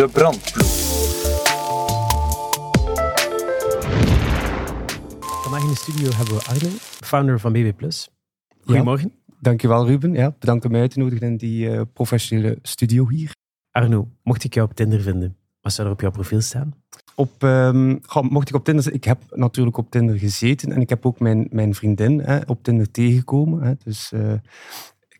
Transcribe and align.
De 0.00 0.08
brandploeg. 0.08 0.66
Vandaag 5.42 5.62
in 5.62 5.68
de 5.68 5.76
studio 5.76 6.10
hebben 6.14 6.34
we 6.34 6.44
Arno, 6.44 6.68
founder 7.00 7.40
van 7.40 7.52
BB+. 7.52 7.72
Goedemorgen. 8.64 9.12
Dankjewel 9.40 9.86
Ruben. 9.86 10.12
Ja, 10.12 10.34
bedankt 10.38 10.64
om 10.64 10.70
mij 10.70 10.80
uit 10.80 10.90
te 10.90 10.98
nodigen 10.98 11.26
in 11.26 11.36
die 11.36 11.68
uh, 11.68 11.80
professionele 11.92 12.58
studio 12.62 13.08
hier. 13.08 13.30
Arno, 13.70 14.08
mocht 14.22 14.44
ik 14.44 14.54
jou 14.54 14.68
op 14.68 14.74
Tinder 14.74 15.00
vinden, 15.00 15.36
wat 15.60 15.72
zou 15.72 15.88
er 15.88 15.94
op 15.94 16.00
jouw 16.00 16.10
profiel 16.10 16.40
staan? 16.40 16.74
Op, 17.14 17.42
um, 17.42 18.00
mocht 18.20 18.48
ik 18.48 18.54
op 18.54 18.64
Tinder 18.64 18.92
ik 18.92 19.04
heb 19.04 19.18
natuurlijk 19.30 19.76
op 19.76 19.90
Tinder 19.90 20.18
gezeten 20.18 20.72
en 20.72 20.80
ik 20.80 20.88
heb 20.88 21.06
ook 21.06 21.20
mijn, 21.20 21.48
mijn 21.50 21.74
vriendin 21.74 22.20
hè, 22.20 22.38
op 22.46 22.62
Tinder 22.62 22.90
tegengekomen. 22.90 23.62
Hè, 23.62 23.72
dus 23.84 24.12
uh, 24.14 24.32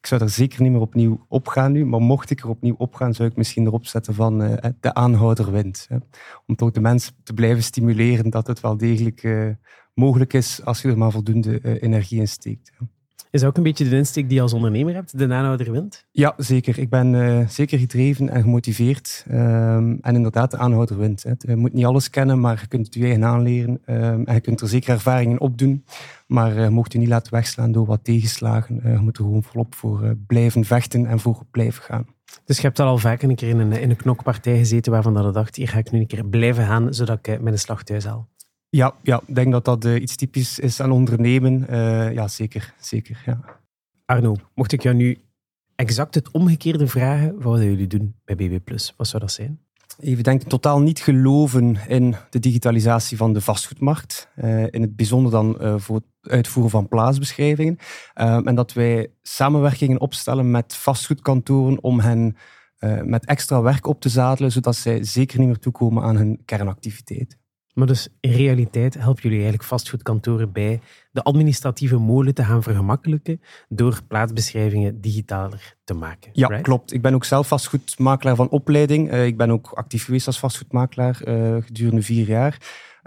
ik 0.00 0.06
zou 0.06 0.22
er 0.22 0.30
zeker 0.30 0.62
niet 0.62 0.72
meer 0.72 0.80
opnieuw 0.80 1.24
op 1.28 1.48
gaan 1.48 1.72
nu, 1.72 1.84
maar 1.84 2.00
mocht 2.00 2.30
ik 2.30 2.40
er 2.40 2.48
opnieuw 2.48 2.74
op 2.78 2.94
gaan, 2.94 3.14
zou 3.14 3.28
ik 3.28 3.36
misschien 3.36 3.66
erop 3.66 3.86
zetten 3.86 4.14
van 4.14 4.42
uh, 4.42 4.54
de 4.80 4.94
aanhouder 4.94 5.52
wint. 5.52 5.86
Hè, 5.88 5.96
om 6.46 6.56
toch 6.56 6.70
de 6.70 6.80
mensen 6.80 7.14
te 7.22 7.32
blijven 7.32 7.62
stimuleren 7.62 8.30
dat 8.30 8.46
het 8.46 8.60
wel 8.60 8.76
degelijk 8.76 9.28
mogelijk 9.94 10.32
is 10.32 10.64
als 10.64 10.82
je 10.82 10.88
er 10.88 10.98
maar 10.98 11.10
voldoende 11.10 11.80
energie 11.80 12.20
in 12.20 12.28
steekt. 12.28 12.72
Hè. 12.78 12.86
Is 13.30 13.40
dat 13.40 13.48
ook 13.48 13.56
een 13.56 13.62
beetje 13.62 13.88
de 13.88 13.96
insteek 13.96 14.28
die 14.28 14.36
je 14.36 14.42
als 14.42 14.52
ondernemer 14.52 14.94
hebt, 14.94 15.18
de 15.18 15.32
aanhouder 15.32 15.72
wint? 15.72 16.06
Ja, 16.10 16.34
zeker. 16.36 16.78
Ik 16.78 16.88
ben 16.88 17.12
uh, 17.12 17.48
zeker 17.48 17.78
gedreven 17.78 18.28
en 18.28 18.42
gemotiveerd. 18.42 19.24
Um, 19.30 19.98
en 20.00 20.14
inderdaad, 20.14 20.50
de 20.50 20.56
aanhouder 20.56 20.98
wint. 20.98 21.22
Hè. 21.22 21.32
Je 21.38 21.56
moet 21.56 21.72
niet 21.72 21.84
alles 21.84 22.10
kennen, 22.10 22.40
maar 22.40 22.58
je 22.60 22.66
kunt 22.66 22.86
het 22.86 22.94
je 22.94 23.04
eigen 23.04 23.24
aanleren. 23.24 23.80
Um, 23.86 24.24
en 24.24 24.34
je 24.34 24.40
kunt 24.40 24.60
er 24.60 24.68
zeker 24.68 24.90
ervaringen 24.94 25.40
opdoen. 25.40 25.84
Maar 26.26 26.56
uh, 26.56 26.68
mocht 26.68 26.92
je 26.92 26.98
niet 26.98 27.08
laten 27.08 27.32
wegslaan 27.32 27.72
door 27.72 27.86
wat 27.86 28.04
tegenslagen. 28.04 28.80
Uh, 28.84 28.92
je 28.92 28.98
moet 28.98 29.18
er 29.18 29.24
gewoon 29.24 29.42
volop 29.42 29.74
voor 29.74 30.16
blijven 30.26 30.64
vechten 30.64 31.06
en 31.06 31.20
voor 31.20 31.42
blijven 31.50 31.82
gaan. 31.82 32.06
Dus 32.44 32.56
je 32.56 32.62
hebt 32.62 32.80
al 32.80 32.98
vaak 32.98 33.22
een 33.22 33.34
keer 33.34 33.48
in 33.48 33.58
een, 33.58 33.72
in 33.72 33.90
een 33.90 33.96
knokpartij 33.96 34.58
gezeten 34.58 34.92
waarvan 34.92 35.14
dat 35.14 35.24
je 35.24 35.30
dacht, 35.30 35.56
hier 35.56 35.68
ga 35.68 35.78
ik 35.78 35.90
nu 35.90 36.00
een 36.00 36.06
keer 36.06 36.24
blijven 36.24 36.66
gaan, 36.66 36.94
zodat 36.94 37.26
ik 37.26 37.40
mijn 37.40 37.58
slag 37.58 37.82
thuis 37.82 38.04
haal. 38.04 38.28
Ja, 38.70 38.94
ja, 39.02 39.22
ik 39.26 39.34
denk 39.34 39.52
dat 39.52 39.64
dat 39.64 39.84
uh, 39.84 40.02
iets 40.02 40.16
typisch 40.16 40.58
is 40.58 40.80
aan 40.80 40.90
ondernemen. 40.90 41.66
Uh, 41.70 42.12
ja, 42.12 42.28
zeker. 42.28 42.74
zeker 42.80 43.22
ja. 43.26 43.40
Arno, 44.04 44.36
mocht 44.54 44.72
ik 44.72 44.82
jou 44.82 44.96
nu 44.96 45.18
exact 45.74 46.14
het 46.14 46.30
omgekeerde 46.30 46.86
vragen, 46.86 47.34
wat 47.34 47.42
zouden 47.42 47.68
jullie 47.68 47.86
doen 47.86 48.14
bij 48.24 48.36
BB+. 48.36 48.58
Wat 48.96 49.08
zou 49.08 49.22
dat 49.22 49.32
zijn? 49.32 49.60
Even 50.00 50.24
denken, 50.24 50.48
totaal 50.48 50.80
niet 50.80 51.00
geloven 51.00 51.88
in 51.88 52.16
de 52.30 52.38
digitalisatie 52.38 53.16
van 53.16 53.32
de 53.32 53.40
vastgoedmarkt. 53.40 54.28
Uh, 54.36 54.62
in 54.62 54.82
het 54.82 54.96
bijzonder 54.96 55.32
dan 55.32 55.80
voor 55.80 55.96
het 55.96 56.32
uitvoeren 56.32 56.70
van 56.70 56.88
plaatsbeschrijvingen. 56.88 57.76
Ehm, 58.14 58.48
en 58.48 58.54
dat 58.54 58.72
wij 58.72 59.12
samenwerkingen 59.22 60.00
opstellen 60.00 60.50
met 60.50 60.74
vastgoedkantoren 60.74 61.82
om 61.82 62.00
hen 62.00 62.36
met 63.04 63.26
extra 63.26 63.62
werk 63.62 63.86
op 63.86 64.00
te 64.00 64.08
zadelen, 64.08 64.52
zodat 64.52 64.76
zij 64.76 65.04
zeker 65.04 65.38
niet 65.38 65.48
meer 65.48 65.58
toekomen 65.58 66.02
aan 66.02 66.16
hun 66.16 66.42
kernactiviteit. 66.44 67.39
Maar 67.74 67.86
dus 67.86 68.08
in 68.20 68.32
realiteit 68.32 68.94
helpen 68.94 69.22
jullie 69.22 69.38
eigenlijk 69.38 69.68
vastgoedkantoren 69.68 70.52
bij 70.52 70.80
de 71.12 71.22
administratieve 71.22 71.98
molen 71.98 72.34
te 72.34 72.44
gaan 72.44 72.62
vergemakkelijken 72.62 73.40
door 73.68 74.00
plaatsbeschrijvingen 74.08 75.00
digitaler 75.00 75.76
te 75.84 75.94
maken. 75.94 76.30
Ja, 76.32 76.60
klopt. 76.60 76.92
Ik 76.92 77.02
ben 77.02 77.14
ook 77.14 77.24
zelf 77.24 77.48
vastgoedmakelaar 77.48 78.36
van 78.36 78.48
opleiding. 78.48 79.12
Uh, 79.12 79.26
ik 79.26 79.36
ben 79.36 79.50
ook 79.50 79.72
actief 79.74 80.04
geweest 80.04 80.26
als 80.26 80.38
vastgoedmakelaar 80.38 81.20
uh, 81.24 81.56
gedurende 81.62 82.02
vier 82.02 82.26
jaar. 82.26 82.58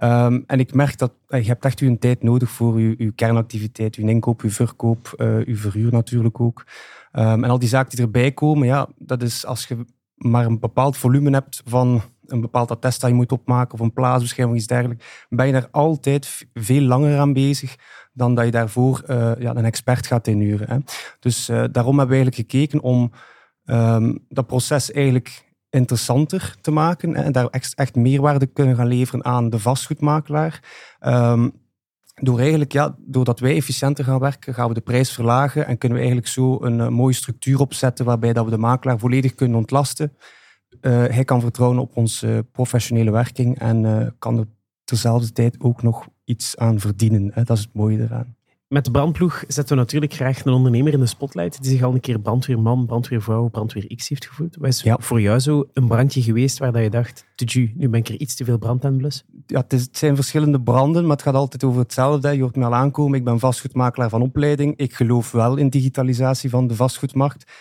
Um, 0.03 0.43
en 0.47 0.59
ik 0.59 0.73
merk 0.73 0.97
dat 0.97 1.13
uh, 1.27 1.41
je 1.41 1.47
hebt 1.47 1.65
echt 1.65 1.81
een 1.81 1.99
tijd 1.99 2.23
nodig 2.23 2.49
voor 2.49 2.81
je, 2.81 2.95
je 2.97 3.11
kernactiviteit, 3.11 3.95
je 3.95 4.01
inkoop, 4.01 4.41
je 4.41 4.49
verkoop, 4.49 5.13
je 5.45 5.55
verhuur 5.55 5.91
natuurlijk 5.91 6.39
ook. 6.39 6.65
Um, 7.11 7.43
en 7.43 7.49
al 7.49 7.59
die 7.59 7.69
zaken 7.69 7.95
die 7.95 8.05
erbij 8.05 8.31
komen, 8.31 8.67
ja, 8.67 8.89
dat 8.97 9.21
is 9.21 9.45
als 9.45 9.65
je 9.65 9.85
maar 10.23 10.45
een 10.45 10.59
bepaald 10.59 10.97
volume 10.97 11.29
hebt 11.29 11.61
van 11.65 12.01
een 12.25 12.41
bepaald 12.41 12.71
attest 12.71 13.01
dat 13.01 13.09
je 13.09 13.15
moet 13.15 13.31
opmaken 13.31 13.73
of 13.73 13.79
een 13.79 13.93
plaatsbescherming 13.93 14.57
iets 14.57 14.67
dergelijks, 14.67 15.25
ben 15.29 15.45
je 15.45 15.51
daar 15.51 15.67
altijd 15.71 16.47
veel 16.53 16.81
langer 16.81 17.19
aan 17.19 17.33
bezig 17.33 17.75
dan 18.13 18.35
dat 18.35 18.45
je 18.45 18.51
daarvoor 18.51 19.03
uh, 19.07 19.31
ja, 19.39 19.55
een 19.55 19.65
expert 19.65 20.07
gaat 20.07 20.27
inhuren. 20.27 20.69
Hè. 20.69 20.77
Dus 21.19 21.49
uh, 21.49 21.63
daarom 21.71 21.97
hebben 21.97 22.17
we 22.17 22.23
eigenlijk 22.23 22.35
gekeken 22.35 22.81
om 22.81 23.11
um, 23.65 24.25
dat 24.29 24.47
proces 24.47 24.91
eigenlijk 24.91 25.51
interessanter 25.69 26.55
te 26.61 26.71
maken 26.71 27.15
en 27.15 27.31
daar 27.31 27.47
echt, 27.75 27.95
meerwaarde 27.95 28.45
kunnen 28.45 28.75
gaan 28.75 28.87
leveren 28.87 29.25
aan 29.25 29.49
de 29.49 29.59
vastgoedmakelaar. 29.59 30.63
Um, 31.01 31.62
door 32.13 32.39
eigenlijk, 32.39 32.71
ja, 32.71 32.95
doordat 32.99 33.39
wij 33.39 33.55
efficiënter 33.55 34.03
gaan 34.03 34.19
werken, 34.19 34.53
gaan 34.53 34.67
we 34.67 34.73
de 34.73 34.81
prijs 34.81 35.11
verlagen 35.11 35.67
en 35.67 35.77
kunnen 35.77 35.97
we 35.97 36.03
eigenlijk 36.03 36.33
zo 36.33 36.57
een, 36.61 36.79
een 36.79 36.93
mooie 36.93 37.13
structuur 37.13 37.59
opzetten 37.59 38.05
waarbij 38.05 38.33
dat 38.33 38.45
we 38.45 38.51
de 38.51 38.57
makelaar 38.57 38.99
volledig 38.99 39.35
kunnen 39.35 39.57
ontlasten 39.57 40.13
uh, 40.81 40.91
hij 40.91 41.23
kan 41.23 41.41
vertrouwen 41.41 41.79
op 41.79 41.97
onze 41.97 42.45
professionele 42.51 43.11
werking 43.11 43.59
en 43.59 43.83
uh, 43.83 44.07
kan 44.19 44.37
er 44.37 44.47
terzelfde 44.83 45.31
tijd 45.31 45.59
ook 45.59 45.81
nog 45.81 46.07
iets 46.23 46.57
aan 46.57 46.79
verdienen. 46.79 47.31
Hè. 47.33 47.43
Dat 47.43 47.57
is 47.57 47.63
het 47.63 47.73
mooie 47.73 47.99
eraan. 47.99 48.35
Met 48.73 48.85
de 48.85 48.91
brandploeg 48.91 49.43
zetten 49.47 49.75
we 49.75 49.81
natuurlijk 49.81 50.13
graag 50.13 50.45
een 50.45 50.53
ondernemer 50.53 50.93
in 50.93 50.99
de 50.99 51.05
spotlight 51.05 51.61
die 51.61 51.71
zich 51.71 51.83
al 51.83 51.93
een 51.93 51.99
keer 51.99 52.19
brandweerman, 52.19 52.85
brandweervrouw, 52.85 53.47
brandweer 53.47 53.95
X 53.95 54.09
heeft 54.09 54.25
gevoeld. 54.25 54.55
Wat 54.55 54.69
is 54.69 54.81
ja. 54.81 54.97
voor 54.99 55.21
jou 55.21 55.39
zo 55.39 55.69
een 55.73 55.87
brandje 55.87 56.21
geweest 56.21 56.57
waar 56.57 56.81
je 56.81 56.89
dacht, 56.89 57.25
tuju, 57.35 57.73
nu 57.75 57.89
ben 57.89 57.99
ik 57.99 58.07
er 58.07 58.19
iets 58.19 58.35
te 58.35 58.45
veel 58.45 58.57
brand 58.57 58.85
aan? 58.85 58.99
Ja, 59.45 59.59
het, 59.59 59.73
is, 59.73 59.81
het, 59.81 59.97
zijn 59.97 60.15
verschillende 60.15 60.61
branden, 60.61 61.01
maar 61.01 61.11
het 61.11 61.21
gaat 61.21 61.33
altijd 61.33 61.63
over 61.63 61.79
hetzelfde. 61.79 62.31
Je 62.31 62.41
hoort 62.41 62.55
me 62.55 62.65
al 62.65 62.73
aankomen, 62.73 63.17
ik 63.17 63.23
ben 63.23 63.39
vastgoedmakelaar 63.39 64.09
van 64.09 64.21
opleiding. 64.21 64.77
Ik 64.77 64.93
geloof 64.93 65.31
wel 65.31 65.57
in 65.57 65.69
digitalisatie 65.69 66.49
van 66.49 66.67
de 66.67 66.75
vastgoedmarkt 66.75 67.51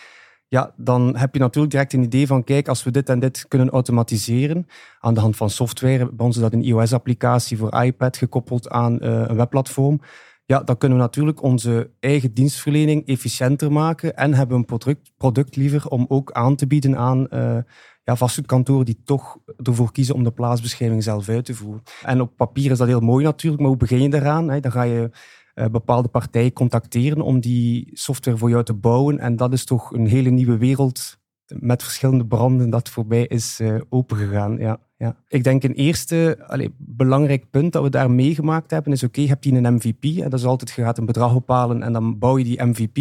ja, 0.53 0.73
dan 0.77 1.15
heb 1.17 1.33
je 1.33 1.39
natuurlijk 1.39 1.71
direct 1.73 1.93
een 1.93 2.03
idee 2.03 2.27
van, 2.27 2.43
kijk, 2.43 2.67
als 2.67 2.83
we 2.83 2.91
dit 2.91 3.09
en 3.09 3.19
dit 3.19 3.45
kunnen 3.47 3.69
automatiseren 3.69 4.67
aan 4.99 5.13
de 5.13 5.19
hand 5.19 5.35
van 5.35 5.49
software, 5.49 6.11
bij 6.13 6.25
ons 6.25 6.35
is 6.35 6.41
dat 6.41 6.53
een 6.53 6.63
iOS-applicatie 6.63 7.57
voor 7.57 7.81
iPad 7.83 8.17
gekoppeld 8.17 8.69
aan 8.69 8.93
uh, 8.93 8.99
een 9.01 9.35
webplatform, 9.35 10.01
ja, 10.45 10.59
dan 10.59 10.77
kunnen 10.77 10.97
we 10.97 11.03
natuurlijk 11.03 11.41
onze 11.41 11.91
eigen 11.99 12.33
dienstverlening 12.33 13.07
efficiënter 13.07 13.71
maken 13.71 14.15
en 14.15 14.33
hebben 14.33 14.57
een 14.57 14.65
product, 14.65 15.11
product 15.17 15.55
liever 15.55 15.87
om 15.87 16.05
ook 16.07 16.31
aan 16.31 16.55
te 16.55 16.67
bieden 16.67 16.97
aan 16.97 17.27
uh, 17.29 17.57
ja, 18.03 18.15
vastgoedkantoren 18.15 18.85
die 18.85 19.01
toch 19.05 19.37
ervoor 19.63 19.91
kiezen 19.91 20.15
om 20.15 20.23
de 20.23 20.31
plaatsbeschrijving 20.31 21.03
zelf 21.03 21.29
uit 21.29 21.45
te 21.45 21.53
voeren. 21.53 21.83
En 22.03 22.21
op 22.21 22.35
papier 22.35 22.71
is 22.71 22.77
dat 22.77 22.87
heel 22.87 22.99
mooi 22.99 23.25
natuurlijk, 23.25 23.61
maar 23.61 23.71
hoe 23.71 23.79
begin 23.79 24.01
je 24.01 24.09
daaraan? 24.09 24.47
Dan 24.47 24.71
ga 24.71 24.83
je 24.83 25.09
uh, 25.55 25.65
bepaalde 25.65 26.07
partijen 26.07 26.53
contacteren 26.53 27.21
om 27.21 27.39
die 27.39 27.89
software 27.93 28.37
voor 28.37 28.49
jou 28.49 28.63
te 28.63 28.73
bouwen. 28.73 29.19
En 29.19 29.35
dat 29.35 29.53
is 29.53 29.65
toch 29.65 29.91
een 29.91 30.07
hele 30.07 30.29
nieuwe 30.29 30.57
wereld 30.57 31.21
met 31.59 31.83
verschillende 31.83 32.25
branden 32.25 32.69
dat 32.69 32.89
voorbij 32.89 33.25
is 33.25 33.59
uh, 33.61 33.81
opengegaan. 33.89 34.57
Ja, 34.57 34.79
ja. 34.97 35.15
Ik 35.27 35.43
denk 35.43 35.63
een 35.63 35.73
eerste 35.73 36.43
allez, 36.47 36.67
belangrijk 36.77 37.49
punt 37.49 37.73
dat 37.73 37.83
we 37.83 37.89
daar 37.89 38.11
meegemaakt 38.11 38.71
hebben 38.71 38.93
is, 38.93 39.03
oké, 39.03 39.19
okay, 39.19 39.29
heb 39.29 39.43
je 39.43 39.51
een 39.51 39.73
MVP, 39.73 40.03
en 40.03 40.29
dat 40.29 40.39
is 40.39 40.45
altijd, 40.45 40.71
je 40.71 40.83
gaat 40.83 40.97
een 40.97 41.05
bedrag 41.05 41.33
bepalen 41.33 41.83
en 41.83 41.93
dan 41.93 42.19
bouw 42.19 42.37
je 42.37 42.43
die 42.43 42.63
MVP. 42.63 42.97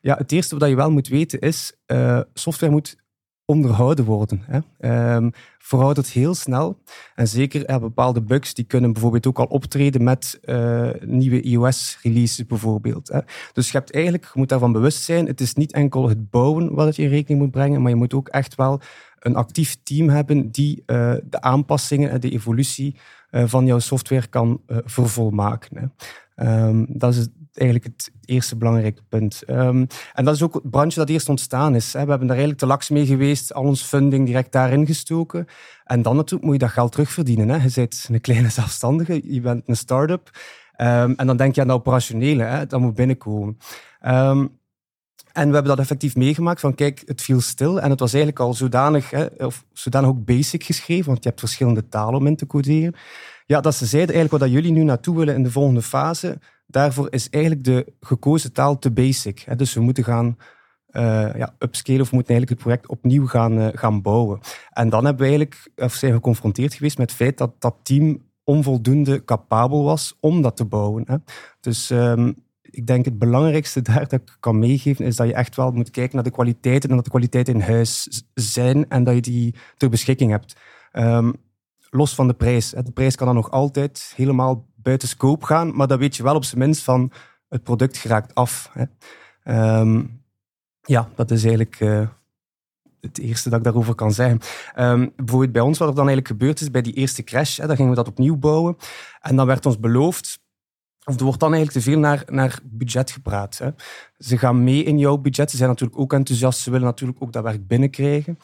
Ja, 0.00 0.16
het 0.16 0.32
eerste 0.32 0.58
wat 0.58 0.68
je 0.68 0.76
wel 0.76 0.90
moet 0.90 1.08
weten 1.08 1.40
is, 1.40 1.76
uh, 1.86 2.20
software 2.34 2.72
moet 2.72 2.96
onderhouden 3.46 4.04
worden. 4.04 4.42
Hè. 4.46 5.14
Um, 5.14 5.32
veroudert 5.58 6.08
heel 6.08 6.34
snel. 6.34 6.78
En 7.14 7.28
zeker 7.28 7.80
bepaalde 7.80 8.22
bugs 8.22 8.54
die 8.54 8.64
kunnen 8.64 8.92
bijvoorbeeld 8.92 9.26
ook 9.26 9.38
al 9.38 9.46
optreden 9.46 10.04
met 10.04 10.40
uh, 10.44 10.90
nieuwe 11.00 11.40
iOS-releases 11.40 12.46
bijvoorbeeld. 12.46 13.08
Hè. 13.08 13.20
Dus 13.52 13.70
je, 13.70 13.78
hebt 13.78 13.92
eigenlijk, 13.92 14.24
je 14.24 14.38
moet 14.38 14.48
daarvan 14.48 14.72
bewust 14.72 15.02
zijn, 15.02 15.26
het 15.26 15.40
is 15.40 15.54
niet 15.54 15.72
enkel 15.72 16.08
het 16.08 16.30
bouwen 16.30 16.74
wat 16.74 16.96
je 16.96 17.02
in 17.02 17.08
rekening 17.08 17.40
moet 17.40 17.50
brengen, 17.50 17.82
maar 17.82 17.90
je 17.90 17.96
moet 17.96 18.14
ook 18.14 18.28
echt 18.28 18.54
wel 18.54 18.80
een 19.18 19.36
actief 19.36 19.76
team 19.82 20.08
hebben 20.08 20.50
die 20.50 20.82
uh, 20.86 21.14
de 21.24 21.40
aanpassingen 21.40 22.10
en 22.10 22.20
de 22.20 22.30
evolutie 22.30 22.96
van 23.44 23.66
jouw 23.66 23.78
software 23.78 24.26
kan 24.26 24.60
vervolmaken. 24.66 25.76
Hè. 25.78 25.86
Um, 26.36 26.86
dat 26.88 27.14
is 27.14 27.28
eigenlijk 27.52 27.96
het 27.96 28.10
eerste 28.24 28.56
belangrijke 28.56 29.02
punt. 29.08 29.42
Um, 29.46 29.86
en 30.12 30.24
dat 30.24 30.34
is 30.34 30.42
ook 30.42 30.54
het 30.54 30.70
brandje 30.70 31.00
dat 31.00 31.08
eerst 31.08 31.28
ontstaan 31.28 31.74
is. 31.74 31.92
Hè. 31.92 32.04
We 32.04 32.10
hebben 32.10 32.26
daar 32.26 32.36
eigenlijk 32.36 32.58
te 32.58 32.66
laks 32.66 32.90
mee 32.90 33.06
geweest, 33.06 33.54
al 33.54 33.64
ons 33.64 33.82
funding 33.82 34.26
direct 34.26 34.52
daarin 34.52 34.86
gestoken. 34.86 35.46
En 35.84 36.02
dan 36.02 36.16
natuurlijk 36.16 36.44
moet 36.44 36.52
je 36.52 36.58
dat 36.58 36.70
geld 36.70 36.92
terugverdienen. 36.92 37.48
Hè. 37.48 37.56
Je 37.64 37.70
bent 37.74 38.06
een 38.10 38.20
kleine 38.20 38.48
zelfstandige, 38.60 39.32
je 39.32 39.40
bent 39.40 39.68
een 39.68 39.76
start-up. 39.76 40.30
Um, 40.80 41.14
en 41.16 41.26
dan 41.26 41.36
denk 41.36 41.54
je 41.54 41.60
aan 41.60 41.66
de 41.66 41.72
operationele, 41.72 42.42
hè. 42.42 42.66
dat 42.66 42.80
moet 42.80 42.94
binnenkomen. 42.94 43.58
En 45.36 45.48
we 45.48 45.52
hebben 45.52 45.64
dat 45.64 45.78
effectief 45.78 46.16
meegemaakt 46.16 46.60
van 46.60 46.74
kijk, 46.74 47.02
het 47.06 47.22
viel 47.22 47.40
stil 47.40 47.80
en 47.80 47.90
het 47.90 48.00
was 48.00 48.12
eigenlijk 48.12 48.42
al 48.42 48.54
zodanig, 48.54 49.10
hè, 49.10 49.26
of 49.38 49.64
zodanig 49.72 50.08
ook 50.08 50.24
basic 50.24 50.64
geschreven, 50.64 51.06
want 51.06 51.22
je 51.22 51.28
hebt 51.28 51.40
verschillende 51.40 51.88
talen 51.88 52.14
om 52.20 52.26
in 52.26 52.36
te 52.36 52.46
coderen. 52.46 52.94
Ja, 53.46 53.60
dat 53.60 53.74
ze 53.74 53.86
zeiden 53.86 54.14
eigenlijk 54.14 54.44
wat 54.44 54.52
jullie 54.52 54.72
nu 54.72 54.82
naartoe 54.82 55.16
willen 55.16 55.34
in 55.34 55.42
de 55.42 55.50
volgende 55.50 55.82
fase, 55.82 56.38
daarvoor 56.66 57.06
is 57.10 57.30
eigenlijk 57.30 57.64
de 57.64 57.92
gekozen 58.00 58.52
taal 58.52 58.78
te 58.78 58.90
basic. 58.90 59.40
Hè. 59.40 59.56
Dus 59.56 59.74
we 59.74 59.80
moeten 59.80 60.04
gaan 60.04 60.36
uh, 60.90 61.34
ja, 61.34 61.54
upscalen 61.58 62.00
of 62.00 62.12
moeten 62.12 62.34
eigenlijk 62.34 62.48
het 62.48 62.68
project 62.68 62.88
opnieuw 62.88 63.26
gaan, 63.26 63.58
uh, 63.58 63.68
gaan 63.72 64.02
bouwen. 64.02 64.40
En 64.70 64.88
dan 64.88 65.04
hebben 65.04 65.22
we 65.22 65.28
eigenlijk, 65.28 65.70
of 65.76 65.94
zijn 65.94 66.10
we 66.10 66.16
geconfronteerd 66.16 66.74
geweest 66.74 66.98
met 66.98 67.10
het 67.10 67.18
feit 67.18 67.38
dat 67.38 67.52
dat 67.58 67.76
team 67.82 68.22
onvoldoende 68.44 69.24
capabel 69.24 69.84
was 69.84 70.16
om 70.20 70.42
dat 70.42 70.56
te 70.56 70.64
bouwen. 70.64 71.04
Hè. 71.06 71.16
Dus 71.60 71.90
um, 71.90 72.34
ik 72.62 72.86
denk 72.86 73.04
het 73.04 73.18
belangrijkste 73.18 73.82
daar 73.92 74.08
dat 74.08 74.12
ik 74.12 74.36
kan 74.40 74.58
meegeven, 74.58 75.04
is 75.04 75.16
dat 75.16 75.26
je 75.26 75.34
echt 75.34 75.56
wel 75.56 75.70
moet 75.70 75.90
kijken 75.90 76.14
naar 76.14 76.24
de 76.24 76.30
kwaliteiten 76.30 76.88
en 76.88 76.94
dat 76.94 77.04
de 77.04 77.10
kwaliteiten 77.10 77.54
in 77.54 77.60
huis 77.60 78.22
zijn 78.34 78.88
en 78.88 79.04
dat 79.04 79.14
je 79.14 79.20
die 79.20 79.54
ter 79.76 79.88
beschikking 79.88 80.30
hebt. 80.30 80.56
Ehm, 80.92 81.32
los 81.90 82.14
van 82.14 82.26
de 82.26 82.34
prijs. 82.34 82.70
De 82.70 82.92
prijs 82.92 83.16
kan 83.16 83.26
dan 83.26 83.36
nog 83.36 83.50
altijd 83.50 84.12
helemaal 84.16 84.66
buiten 84.74 85.08
scope 85.08 85.46
gaan, 85.46 85.76
maar 85.76 85.86
dan 85.86 85.98
weet 85.98 86.16
je 86.16 86.22
wel 86.22 86.34
op 86.34 86.44
zijn 86.44 86.60
minst 86.60 86.82
van 86.82 87.12
het 87.48 87.62
product 87.62 87.96
geraakt 87.96 88.34
af. 88.34 88.72
Ehm, 89.42 90.04
ja, 90.82 91.08
dat 91.14 91.30
is 91.30 91.42
eigenlijk 91.42 91.80
uh, 91.80 92.08
het 93.00 93.18
eerste 93.18 93.48
dat 93.48 93.58
ik 93.58 93.64
daarover 93.64 93.94
kan 93.94 94.12
zeggen. 94.12 94.40
Um, 94.78 95.12
bijvoorbeeld 95.16 95.52
bij 95.52 95.62
ons, 95.62 95.78
wat 95.78 95.88
er 95.88 95.94
dan 95.94 96.08
eigenlijk 96.08 96.38
gebeurd 96.38 96.60
is 96.60 96.70
bij 96.70 96.82
die 96.82 96.92
eerste 96.92 97.22
crash, 97.22 97.58
hè, 97.58 97.66
dan 97.66 97.76
gingen 97.76 97.90
we 97.90 97.96
dat 97.96 98.08
opnieuw 98.08 98.36
bouwen. 98.36 98.76
En 99.20 99.36
dan 99.36 99.46
werd 99.46 99.66
ons 99.66 99.80
beloofd, 99.80 100.38
of 101.04 101.16
er 101.16 101.24
wordt 101.24 101.40
dan 101.40 101.54
eigenlijk 101.54 101.84
te 101.84 101.90
veel 101.90 102.00
naar, 102.00 102.22
naar 102.26 102.58
budget 102.64 103.10
gepraat. 103.10 103.58
Hè. 103.58 103.70
Ze 104.18 104.38
gaan 104.38 104.64
mee 104.64 104.82
in 104.82 104.98
jouw 104.98 105.16
budget, 105.16 105.50
ze 105.50 105.56
zijn 105.56 105.68
natuurlijk 105.68 105.98
ook 106.00 106.12
enthousiast, 106.12 106.60
ze 106.60 106.70
willen 106.70 106.86
natuurlijk 106.86 107.22
ook 107.22 107.32
dat 107.32 107.42
werk 107.42 107.66
binnenkrijgen. 107.66 108.38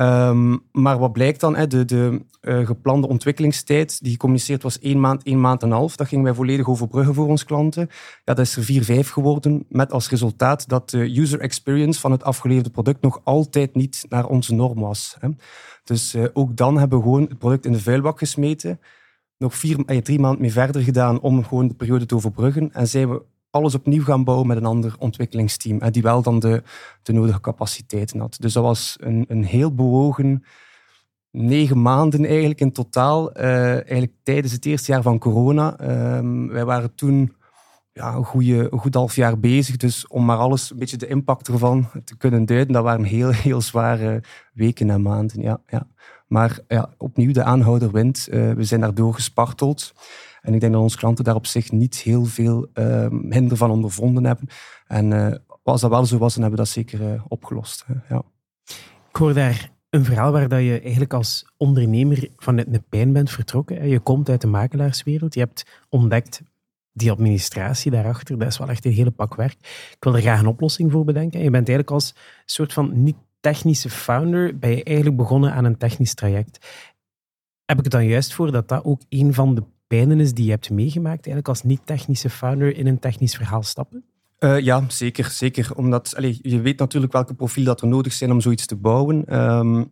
Um, 0.00 0.60
maar 0.72 0.98
wat 0.98 1.12
blijkt 1.12 1.40
dan? 1.40 1.52
De, 1.68 1.84
de 1.84 2.20
uh, 2.42 2.66
geplande 2.66 3.08
ontwikkelingstijd 3.08 4.02
die 4.02 4.12
gecommuniceerd 4.12 4.62
was 4.62 4.78
één 4.78 5.00
maand, 5.00 5.22
één 5.22 5.40
maand 5.40 5.62
en 5.62 5.68
een 5.70 5.76
half. 5.76 5.96
Dat 5.96 6.08
gingen 6.08 6.24
wij 6.24 6.34
volledig 6.34 6.68
overbruggen 6.68 7.14
voor 7.14 7.28
onze 7.28 7.44
klanten. 7.44 7.88
Ja, 8.24 8.34
dat 8.34 8.38
is 8.38 8.56
er 8.56 8.62
vier, 8.62 8.84
vijf 8.84 9.10
geworden. 9.10 9.64
Met 9.68 9.92
als 9.92 10.10
resultaat 10.10 10.68
dat 10.68 10.90
de 10.90 11.18
user 11.18 11.40
experience 11.40 12.00
van 12.00 12.10
het 12.10 12.22
afgeleverde 12.22 12.70
product 12.70 13.02
nog 13.02 13.20
altijd 13.24 13.74
niet 13.74 14.06
naar 14.08 14.26
onze 14.26 14.54
norm 14.54 14.80
was. 14.80 15.16
Hè. 15.20 15.28
Dus 15.84 16.14
uh, 16.14 16.24
ook 16.32 16.56
dan 16.56 16.78
hebben 16.78 16.98
we 16.98 17.04
gewoon 17.04 17.22
het 17.22 17.38
product 17.38 17.66
in 17.66 17.72
de 17.72 17.80
vuilbak 17.80 18.18
gesmeten. 18.18 18.80
Nog 19.38 19.54
vier, 19.54 19.82
eh, 19.86 19.98
drie 19.98 20.18
maanden 20.18 20.40
mee 20.40 20.52
verder 20.52 20.82
gedaan 20.82 21.20
om 21.20 21.44
gewoon 21.44 21.68
de 21.68 21.74
periode 21.74 22.06
te 22.06 22.14
overbruggen. 22.14 22.72
En 22.72 22.88
zijn 22.88 23.10
we 23.10 23.22
alles 23.54 23.74
opnieuw 23.74 24.02
gaan 24.02 24.24
bouwen 24.24 24.46
met 24.46 24.56
een 24.56 24.64
ander 24.64 24.94
ontwikkelingsteam, 24.98 25.90
die 25.90 26.02
wel 26.02 26.22
dan 26.22 26.38
de, 26.38 26.62
de 27.02 27.12
nodige 27.12 27.40
capaciteiten 27.40 28.20
had. 28.20 28.36
Dus 28.40 28.52
dat 28.52 28.62
was 28.62 28.96
een, 29.00 29.24
een 29.28 29.44
heel 29.44 29.74
bewogen 29.74 30.44
negen 31.30 31.82
maanden 31.82 32.24
eigenlijk 32.24 32.60
in 32.60 32.72
totaal, 32.72 33.38
uh, 33.38 33.72
eigenlijk 33.72 34.12
tijdens 34.22 34.52
het 34.52 34.64
eerste 34.64 34.92
jaar 34.92 35.02
van 35.02 35.18
corona. 35.18 35.80
Uh, 35.80 36.48
wij 36.50 36.64
waren 36.64 36.94
toen 36.94 37.34
ja, 37.92 38.14
een, 38.14 38.24
goede, 38.24 38.68
goed 38.70 38.94
half 38.94 39.16
jaar 39.16 39.38
bezig, 39.38 39.76
dus 39.76 40.06
om 40.06 40.24
maar 40.24 40.36
alles, 40.36 40.70
een 40.70 40.78
beetje 40.78 40.96
de 40.96 41.06
impact 41.06 41.48
ervan 41.48 41.88
te 42.04 42.16
kunnen 42.16 42.46
duiden, 42.46 42.72
dat 42.72 42.82
waren 42.82 43.04
heel, 43.04 43.30
heel 43.48 43.60
zware 43.60 44.22
weken 44.52 44.90
en 44.90 45.02
maanden. 45.02 45.42
Ja, 45.42 45.60
ja. 45.66 45.86
Maar 46.26 46.58
ja, 46.68 46.90
opnieuw 46.98 47.32
de 47.32 47.42
aanhouder 47.42 47.92
wint. 47.92 48.28
Uh, 48.30 48.52
we 48.52 48.64
zijn 48.64 48.80
daardoor 48.80 49.14
gesparteld. 49.14 49.92
En 50.44 50.54
ik 50.54 50.60
denk 50.60 50.72
dat 50.72 50.82
onze 50.82 50.96
klanten 50.96 51.24
daar 51.24 51.34
op 51.34 51.46
zich 51.46 51.72
niet 51.72 51.96
heel 51.96 52.24
veel 52.24 52.68
hinder 53.28 53.56
van 53.56 53.70
ondervonden 53.70 54.24
hebben. 54.24 54.48
En 54.86 55.10
uh, 55.10 55.34
als 55.62 55.80
dat 55.80 55.90
wel 55.90 56.06
zo 56.06 56.18
was, 56.18 56.34
dan 56.34 56.42
hebben 56.42 56.60
we 56.60 56.64
dat 56.64 56.74
zeker 56.74 57.00
uh, 57.00 57.22
opgelost. 57.28 57.84
ja. 58.08 58.22
Ik 59.08 59.16
hoor 59.16 59.34
daar 59.34 59.70
een 59.90 60.04
verhaal 60.04 60.32
waar 60.32 60.48
dat 60.48 60.60
je 60.60 60.80
eigenlijk 60.80 61.12
als 61.12 61.52
ondernemer 61.56 62.28
vanuit 62.36 62.72
de 62.72 62.82
pijn 62.88 63.12
bent 63.12 63.30
vertrokken. 63.30 63.88
Je 63.88 64.00
komt 64.00 64.28
uit 64.28 64.40
de 64.40 64.46
makelaarswereld. 64.46 65.34
Je 65.34 65.40
hebt 65.40 65.82
ontdekt 65.88 66.42
die 66.92 67.10
administratie 67.10 67.90
daarachter, 67.90 68.38
dat 68.38 68.48
is 68.48 68.58
wel 68.58 68.68
echt 68.68 68.84
een 68.84 68.92
hele 68.92 69.10
pak 69.10 69.34
werk. 69.34 69.58
Ik 69.90 69.96
wil 70.00 70.14
er 70.14 70.20
graag 70.20 70.40
een 70.40 70.46
oplossing 70.46 70.92
voor 70.92 71.04
bedenken. 71.04 71.38
Je 71.38 71.50
bent 71.50 71.68
eigenlijk 71.68 71.90
als 71.90 72.14
soort 72.44 72.72
van 72.72 73.02
niet-technische 73.02 73.90
founder, 73.90 74.58
ben 74.58 74.70
je 74.70 74.84
eigenlijk 74.84 75.16
begonnen 75.16 75.52
aan 75.52 75.64
een 75.64 75.76
technisch 75.76 76.14
traject. 76.14 76.66
Heb 77.64 77.78
ik 77.78 77.84
het 77.84 77.92
dan 77.92 78.06
juist 78.06 78.34
voor 78.34 78.52
dat 78.52 78.68
dat 78.68 78.84
ook 78.84 79.00
een 79.08 79.34
van 79.34 79.54
de 79.54 79.64
pijnen 79.96 80.20
is 80.20 80.34
die 80.34 80.44
je 80.44 80.50
hebt 80.50 80.70
meegemaakt, 80.70 81.26
eigenlijk 81.26 81.48
als 81.48 81.62
niet-technische 81.62 82.30
founder 82.30 82.76
in 82.76 82.86
een 82.86 82.98
technisch 82.98 83.36
verhaal 83.36 83.62
stappen? 83.62 84.04
Uh, 84.38 84.60
ja, 84.60 84.84
zeker. 84.88 85.24
zeker. 85.24 85.70
Omdat 85.76 86.16
allez, 86.16 86.38
je 86.42 86.60
weet 86.60 86.78
natuurlijk 86.78 87.12
welke 87.12 87.34
profiel 87.34 87.64
dat 87.64 87.80
er 87.80 87.88
nodig 87.88 88.12
zijn 88.12 88.30
om 88.30 88.40
zoiets 88.40 88.66
te 88.66 88.76
bouwen. 88.76 89.40
Um, 89.40 89.88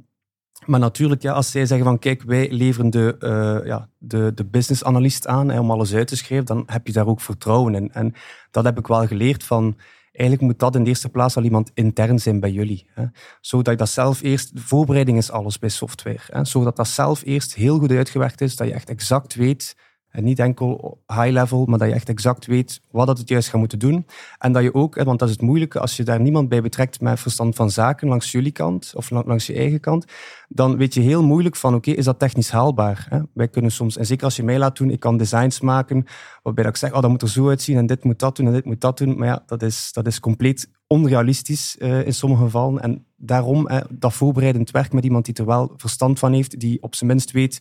maar 0.66 0.80
natuurlijk, 0.80 1.22
ja, 1.22 1.32
als 1.32 1.50
zij 1.50 1.66
zeggen 1.66 1.86
van 1.86 1.98
kijk, 1.98 2.22
wij 2.22 2.50
leveren 2.50 2.90
de, 2.90 3.16
uh, 3.20 3.66
ja, 3.66 3.88
de, 3.98 4.32
de 4.34 4.44
business 4.44 4.84
analyst 4.84 5.26
aan 5.26 5.58
om 5.58 5.70
alles 5.70 5.94
uit 5.94 6.06
te 6.06 6.16
schrijven, 6.16 6.46
dan 6.46 6.62
heb 6.66 6.86
je 6.86 6.92
daar 6.92 7.06
ook 7.06 7.20
vertrouwen 7.20 7.74
in. 7.74 7.92
En 7.92 8.14
dat 8.50 8.64
heb 8.64 8.78
ik 8.78 8.86
wel 8.86 9.06
geleerd 9.06 9.44
van 9.44 9.76
eigenlijk 10.12 10.40
moet 10.40 10.58
dat 10.58 10.74
in 10.74 10.82
de 10.82 10.88
eerste 10.88 11.08
plaats 11.08 11.36
al 11.36 11.42
iemand 11.42 11.70
intern 11.74 12.18
zijn 12.18 12.40
bij 12.40 12.50
jullie. 12.50 12.86
Hè. 12.94 13.04
Zodat 13.40 13.72
je 13.72 13.78
dat 13.78 13.88
zelf 13.88 14.22
eerst, 14.22 14.54
de 14.54 14.60
voorbereiding 14.60 15.18
is 15.18 15.30
alles 15.30 15.58
bij 15.58 15.68
software. 15.68 16.20
Hè. 16.26 16.44
Zodat 16.44 16.76
dat 16.76 16.88
zelf 16.88 17.22
eerst 17.24 17.54
heel 17.54 17.78
goed 17.78 17.90
uitgewerkt 17.90 18.40
is, 18.40 18.56
dat 18.56 18.66
je 18.66 18.74
echt 18.74 18.88
exact 18.88 19.34
weet 19.34 19.76
en 20.12 20.24
niet 20.24 20.38
enkel 20.38 21.00
high 21.06 21.30
level, 21.30 21.64
maar 21.66 21.78
dat 21.78 21.88
je 21.88 21.94
echt 21.94 22.08
exact 22.08 22.46
weet 22.46 22.80
wat 22.90 23.06
dat 23.06 23.18
het 23.18 23.28
juist 23.28 23.48
gaat 23.48 23.58
moeten 23.58 23.78
doen. 23.78 24.06
En 24.38 24.52
dat 24.52 24.62
je 24.62 24.74
ook, 24.74 25.02
want 25.02 25.18
dat 25.18 25.28
is 25.28 25.34
het 25.34 25.44
moeilijke, 25.44 25.80
als 25.80 25.96
je 25.96 26.02
daar 26.02 26.20
niemand 26.20 26.48
bij 26.48 26.62
betrekt 26.62 27.00
met 27.00 27.20
verstand 27.20 27.54
van 27.54 27.70
zaken 27.70 28.08
langs 28.08 28.32
jullie 28.32 28.52
kant 28.52 28.92
of 28.96 29.10
langs 29.10 29.46
je 29.46 29.54
eigen 29.54 29.80
kant, 29.80 30.04
dan 30.48 30.76
weet 30.76 30.94
je 30.94 31.00
heel 31.00 31.22
moeilijk 31.22 31.56
van 31.56 31.74
oké, 31.74 31.90
is 31.90 32.04
dat 32.04 32.18
technisch 32.18 32.50
haalbaar? 32.50 33.08
Wij 33.34 33.48
kunnen 33.48 33.70
soms, 33.70 33.96
en 33.96 34.06
zeker 34.06 34.24
als 34.24 34.36
je 34.36 34.42
mij 34.42 34.58
laat 34.58 34.76
doen, 34.76 34.90
ik 34.90 35.00
kan 35.00 35.16
designs 35.16 35.60
maken 35.60 36.04
waarbij 36.42 36.64
ik 36.64 36.76
zeg, 36.76 36.92
oh, 36.92 37.00
dat 37.00 37.10
moet 37.10 37.22
er 37.22 37.28
zo 37.28 37.48
uitzien 37.48 37.76
en 37.76 37.86
dit 37.86 38.04
moet 38.04 38.18
dat 38.18 38.36
doen 38.36 38.46
en 38.46 38.52
dit 38.52 38.64
moet 38.64 38.80
dat 38.80 38.98
doen. 38.98 39.18
Maar 39.18 39.28
ja, 39.28 39.42
dat 39.46 39.62
is, 39.62 39.92
dat 39.92 40.06
is 40.06 40.20
compleet 40.20 40.70
onrealistisch 40.86 41.76
uh, 41.78 42.06
in 42.06 42.14
sommige 42.14 42.42
gevallen. 42.42 42.82
En 42.82 43.06
daarom 43.16 43.68
dat 43.90 44.12
voorbereidend 44.12 44.70
werk 44.70 44.92
met 44.92 45.04
iemand 45.04 45.24
die 45.24 45.34
er 45.34 45.46
wel 45.46 45.72
verstand 45.76 46.18
van 46.18 46.32
heeft, 46.32 46.60
die 46.60 46.82
op 46.82 46.94
zijn 46.94 47.10
minst 47.10 47.30
weet 47.30 47.60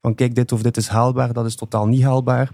van 0.00 0.14
kijk, 0.14 0.34
dit 0.34 0.52
of 0.52 0.62
dit 0.62 0.76
is 0.76 0.88
haalbaar, 0.88 1.32
dat 1.32 1.46
is 1.46 1.56
totaal 1.56 1.86
niet 1.86 2.02
haalbaar. 2.02 2.52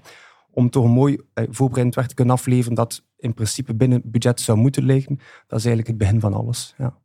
Om 0.51 0.71
toch 0.71 0.85
een 0.85 0.91
mooi 0.91 1.19
eh, 1.35 1.45
voorbereidend 1.51 1.95
werk 1.95 2.09
te 2.09 2.15
kunnen 2.15 2.35
afleveren 2.35 2.75
dat 2.75 3.05
in 3.17 3.35
principe 3.35 3.75
binnen 3.75 4.01
het 4.01 4.11
budget 4.11 4.41
zou 4.41 4.59
moeten 4.59 4.85
liggen, 4.85 5.17
dat 5.47 5.59
is 5.59 5.65
eigenlijk 5.65 5.87
het 5.87 5.99
begin 5.99 6.21
van 6.21 6.35
alles. 6.35 6.75
Ja. 6.79 6.99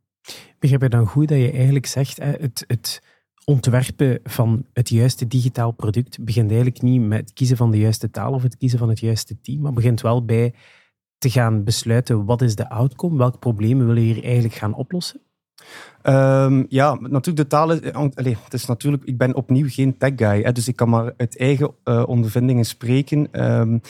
Begrijp 0.58 0.82
je 0.82 0.88
dan 0.88 1.06
goed 1.06 1.28
dat 1.28 1.38
je 1.38 1.50
eigenlijk 1.52 1.86
zegt, 1.86 2.18
het, 2.22 2.64
het 2.66 3.02
ontwerpen 3.44 4.20
van 4.22 4.66
het 4.72 4.88
juiste 4.88 5.26
digitaal 5.26 5.70
product 5.70 6.24
begint 6.24 6.48
eigenlijk 6.50 6.82
niet 6.82 7.00
met 7.00 7.20
het 7.20 7.32
kiezen 7.32 7.56
van 7.56 7.70
de 7.70 7.78
juiste 7.78 8.10
taal 8.10 8.32
of 8.32 8.42
het 8.42 8.56
kiezen 8.56 8.78
van 8.78 8.88
het 8.88 9.00
juiste 9.00 9.40
team, 9.40 9.60
maar 9.60 9.72
begint 9.72 10.00
wel 10.00 10.24
bij 10.24 10.54
te 11.18 11.30
gaan 11.30 11.64
besluiten 11.64 12.24
wat 12.24 12.42
is 12.42 12.54
de 12.54 12.68
outcome, 12.68 13.18
welke 13.18 13.38
problemen 13.38 13.86
willen 13.86 14.02
we 14.02 14.08
hier 14.08 14.24
eigenlijk 14.24 14.54
gaan 14.54 14.74
oplossen? 14.74 15.20
Um, 16.02 16.66
ja, 16.68 16.94
natuurlijk 17.00 17.36
de 17.36 17.46
talen. 17.46 17.82
Eh, 17.82 18.34
het 18.44 18.54
is 18.54 18.66
natuurlijk, 18.66 19.04
ik 19.04 19.18
ben 19.18 19.34
opnieuw 19.34 19.68
geen 19.68 19.98
tech 19.98 20.12
guy, 20.16 20.42
hè, 20.42 20.52
dus 20.52 20.68
ik 20.68 20.76
kan 20.76 20.88
maar 20.88 21.12
uit 21.16 21.38
eigen 21.38 21.74
uh, 21.84 22.02
ondervindingen 22.06 22.64
spreken. 22.64 23.44
Um, 23.60 23.80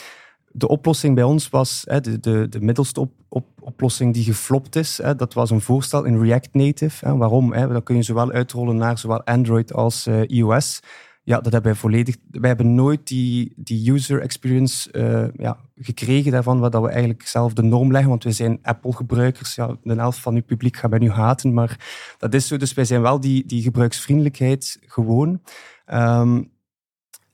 de 0.53 0.69
oplossing 0.69 1.15
bij 1.15 1.25
ons 1.25 1.49
was 1.49 1.83
hè, 1.85 2.01
de, 2.01 2.21
de, 2.21 2.49
de 2.49 2.61
middelste 2.61 3.01
op, 3.01 3.13
op, 3.29 3.47
oplossing 3.61 4.15
die 4.15 4.25
geflopt 4.25 4.77
is. 4.77 4.99
Hè, 5.03 5.15
dat 5.15 5.35
was 5.35 5.51
een 5.51 5.61
voorstel 5.61 6.05
in 6.05 6.23
React 6.23 6.49
Native. 6.55 7.07
Hè, 7.07 7.17
waarom? 7.17 7.53
Hè, 7.53 7.69
dat 7.69 7.83
kun 7.83 7.97
je 7.97 8.03
zowel 8.03 8.31
uitrollen 8.31 8.77
naar 8.77 8.99
zowel 8.99 9.25
Android 9.25 9.73
als 9.73 10.07
uh, 10.07 10.21
iOS. 10.27 10.81
Ja, 11.31 11.41
dat 11.41 11.53
hebben 11.53 11.73
wij 11.73 11.81
volledig. 11.81 12.17
Wij 12.31 12.49
hebben 12.49 12.75
nooit 12.75 13.07
die, 13.09 13.53
die 13.57 13.93
user 13.93 14.21
experience 14.21 14.93
uh, 14.93 15.45
ja, 15.45 15.59
gekregen 15.75 16.33
daarvan, 16.33 16.61
wat 16.61 16.73
dat 16.73 16.83
we 16.83 16.89
eigenlijk 16.89 17.23
zelf 17.23 17.53
de 17.53 17.63
norm 17.63 17.91
leggen. 17.91 18.11
Want 18.11 18.25
we 18.25 18.33
zijn 18.33 18.59
Apple-gebruikers. 18.63 19.55
Ja, 19.55 19.77
de 19.83 19.95
helft 19.95 20.19
van 20.19 20.35
uw 20.35 20.43
publiek 20.43 20.77
gaat 20.77 20.91
mij 20.91 20.99
nu 20.99 21.11
haten, 21.11 21.55
maar 21.55 21.79
dat 22.19 22.35
is 22.35 22.47
zo. 22.47 22.57
Dus 22.57 22.73
wij 22.73 22.85
zijn 22.85 23.03
wel 23.03 23.21
die, 23.21 23.47
die 23.47 23.63
gebruiksvriendelijkheid 23.63 24.79
gewoon. 24.81 25.41
Um, 25.93 26.53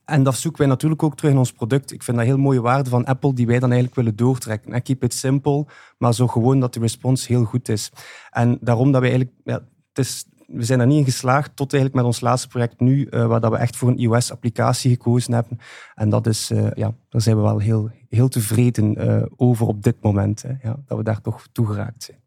en 0.05 0.23
dat 0.23 0.35
zoeken 0.35 0.59
wij 0.59 0.69
natuurlijk 0.69 1.03
ook 1.03 1.15
terug 1.15 1.31
in 1.31 1.37
ons 1.37 1.51
product. 1.51 1.91
Ik 1.91 2.03
vind 2.03 2.17
dat 2.17 2.25
heel 2.25 2.37
mooie 2.37 2.61
waarde 2.61 2.89
van 2.89 3.05
Apple 3.05 3.33
die 3.33 3.47
wij 3.47 3.59
dan 3.59 3.71
eigenlijk 3.71 3.95
willen 3.95 4.15
doortrekken. 4.15 4.81
Keep 4.81 5.03
it 5.03 5.13
simple, 5.13 5.65
maar 5.97 6.13
zo 6.13 6.27
gewoon 6.27 6.59
dat 6.59 6.73
de 6.73 6.79
respons 6.79 7.27
heel 7.27 7.43
goed 7.43 7.69
is. 7.69 7.91
En 8.29 8.57
daarom 8.61 8.91
dat 8.91 9.01
wij 9.01 9.09
eigenlijk... 9.09 9.39
Ja, 9.43 9.67
het 9.93 10.05
is, 10.05 10.25
we 10.47 10.63
zijn 10.63 10.79
er 10.79 10.87
niet 10.87 10.97
in 10.97 11.05
geslaagd 11.05 11.55
tot 11.55 11.73
eigenlijk 11.73 12.03
met 12.03 12.13
ons 12.13 12.21
laatste 12.21 12.47
project 12.47 12.79
nu, 12.79 13.07
uh, 13.09 13.25
waar 13.25 13.39
dat 13.39 13.51
we 13.51 13.57
echt 13.57 13.75
voor 13.75 13.89
een 13.89 13.97
iOS-applicatie 13.97 14.91
gekozen 14.91 15.33
hebben. 15.33 15.59
En 15.95 16.09
dat 16.09 16.27
is, 16.27 16.51
uh, 16.51 16.71
ja, 16.73 16.93
daar 17.09 17.21
zijn 17.21 17.35
we 17.35 17.41
wel 17.41 17.59
heel, 17.59 17.91
heel 18.09 18.27
tevreden 18.27 19.07
uh, 19.07 19.23
over 19.35 19.67
op 19.67 19.83
dit 19.83 19.95
moment, 20.01 20.41
hè, 20.41 20.53
ja, 20.61 20.79
dat 20.85 20.97
we 20.97 21.03
daar 21.03 21.21
toch 21.21 21.47
toe 21.51 21.65
geraakt 21.65 22.03
zijn. 22.03 22.19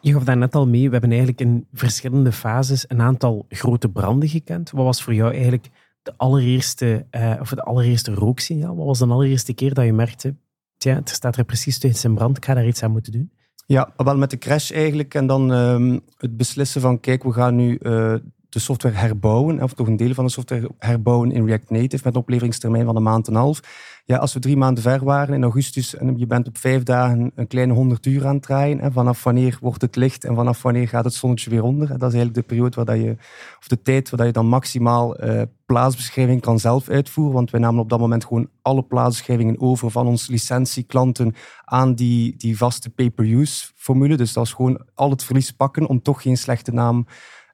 Je 0.00 0.12
gaf 0.12 0.24
daar 0.24 0.36
net 0.36 0.54
al 0.54 0.66
mee, 0.66 0.86
we 0.86 0.92
hebben 0.92 1.10
eigenlijk 1.10 1.40
in 1.40 1.66
verschillende 1.72 2.32
fases 2.32 2.84
een 2.88 3.00
aantal 3.00 3.46
grote 3.48 3.88
branden 3.88 4.28
gekend. 4.28 4.70
Wat 4.70 4.84
was 4.84 5.02
voor 5.02 5.14
jou 5.14 5.32
eigenlijk 5.32 5.68
de 6.02 6.12
allereerste, 6.16 7.06
of 7.40 7.50
het 7.50 7.60
allereerste 7.60 8.14
rooksignaal? 8.14 8.76
Wat 8.76 8.86
was 8.86 8.98
de 8.98 9.06
allereerste 9.06 9.52
keer 9.52 9.74
dat 9.74 9.84
je 9.84 9.92
merkte, 9.92 10.36
tja, 10.76 10.96
er 10.96 11.02
staat 11.04 11.36
er 11.36 11.44
precies 11.44 11.78
tussen 11.78 12.10
in 12.10 12.16
brand, 12.16 12.36
ik 12.36 12.44
ga 12.44 12.54
daar 12.54 12.66
iets 12.66 12.82
aan 12.82 12.90
moeten 12.90 13.12
doen? 13.12 13.32
Ja, 13.66 13.92
wel 13.96 14.16
met 14.16 14.30
de 14.30 14.38
crash 14.38 14.70
eigenlijk. 14.70 15.14
En 15.14 15.26
dan 15.26 15.50
um, 15.50 16.00
het 16.16 16.36
beslissen 16.36 16.80
van, 16.80 17.00
kijk, 17.00 17.22
we 17.22 17.32
gaan 17.32 17.54
nu 17.54 17.78
uh, 17.82 18.14
de 18.52 18.58
software 18.58 18.94
herbouwen, 18.94 19.62
of 19.62 19.72
toch 19.72 19.86
een 19.86 19.96
deel 19.96 20.14
van 20.14 20.24
de 20.24 20.30
software 20.30 20.70
herbouwen 20.78 21.32
in 21.32 21.46
React 21.46 21.70
Native 21.70 22.02
met 22.04 22.14
een 22.14 22.20
opleveringstermijn 22.20 22.84
van 22.84 22.96
een 22.96 23.02
maand 23.02 23.28
en 23.28 23.34
een 23.34 23.40
half. 23.40 23.60
Ja, 24.04 24.16
als 24.16 24.32
we 24.32 24.40
drie 24.40 24.56
maanden 24.56 24.82
ver 24.82 25.04
waren 25.04 25.34
in 25.34 25.42
augustus 25.42 25.96
en 25.96 26.18
je 26.18 26.26
bent 26.26 26.48
op 26.48 26.58
vijf 26.58 26.82
dagen 26.82 27.32
een 27.34 27.46
kleine 27.46 27.72
100 27.72 28.06
uur 28.06 28.26
aan 28.26 28.34
het 28.34 28.42
draaien, 28.42 28.78
hè, 28.78 28.92
vanaf 28.92 29.22
wanneer 29.22 29.58
wordt 29.60 29.82
het 29.82 29.96
licht 29.96 30.24
en 30.24 30.34
vanaf 30.34 30.62
wanneer 30.62 30.88
gaat 30.88 31.04
het 31.04 31.14
zonnetje 31.14 31.50
weer 31.50 31.62
onder. 31.62 31.86
Dat 31.86 31.96
is 31.96 32.02
eigenlijk 32.02 32.34
de 32.34 32.42
periode 32.42 32.76
waar 32.76 32.84
dat 32.84 32.96
je, 32.96 33.16
of 33.58 33.68
de 33.68 33.82
tijd 33.82 34.10
waar 34.10 34.18
dat 34.18 34.26
je 34.26 34.32
dan 34.32 34.46
maximaal 34.46 35.24
uh, 35.24 35.42
plaatsbeschrijving 35.66 36.40
kan 36.40 36.58
zelf 36.58 36.88
uitvoeren. 36.88 37.34
Want 37.34 37.50
wij 37.50 37.60
namen 37.60 37.80
op 37.80 37.88
dat 37.88 37.98
moment 37.98 38.24
gewoon 38.24 38.48
alle 38.62 38.82
plaatsbeschrijvingen 38.82 39.60
over 39.60 39.90
van 39.90 40.06
onze 40.06 40.30
licentieklanten 40.30 41.34
aan 41.64 41.94
die, 41.94 42.36
die 42.36 42.56
vaste 42.56 42.90
pay-per-use 42.90 43.70
formule. 43.76 44.16
Dus 44.16 44.32
dat 44.32 44.44
is 44.44 44.52
gewoon 44.52 44.80
al 44.94 45.10
het 45.10 45.24
verlies 45.24 45.50
pakken 45.50 45.86
om 45.86 46.02
toch 46.02 46.22
geen 46.22 46.36
slechte 46.36 46.72
naam 46.72 47.06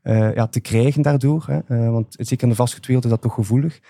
uh, 0.09 0.35
ja, 0.35 0.47
te 0.47 0.61
krijgen 0.61 1.03
daardoor. 1.03 1.45
Hè. 1.47 1.59
Uh, 1.69 1.91
want 1.91 2.07
zeker 2.19 2.43
in 2.43 2.49
de 2.49 2.55
vastgoedwereld 2.55 3.05
is 3.05 3.11
dat 3.11 3.21
toch 3.21 3.35
gevoelig. 3.35 3.81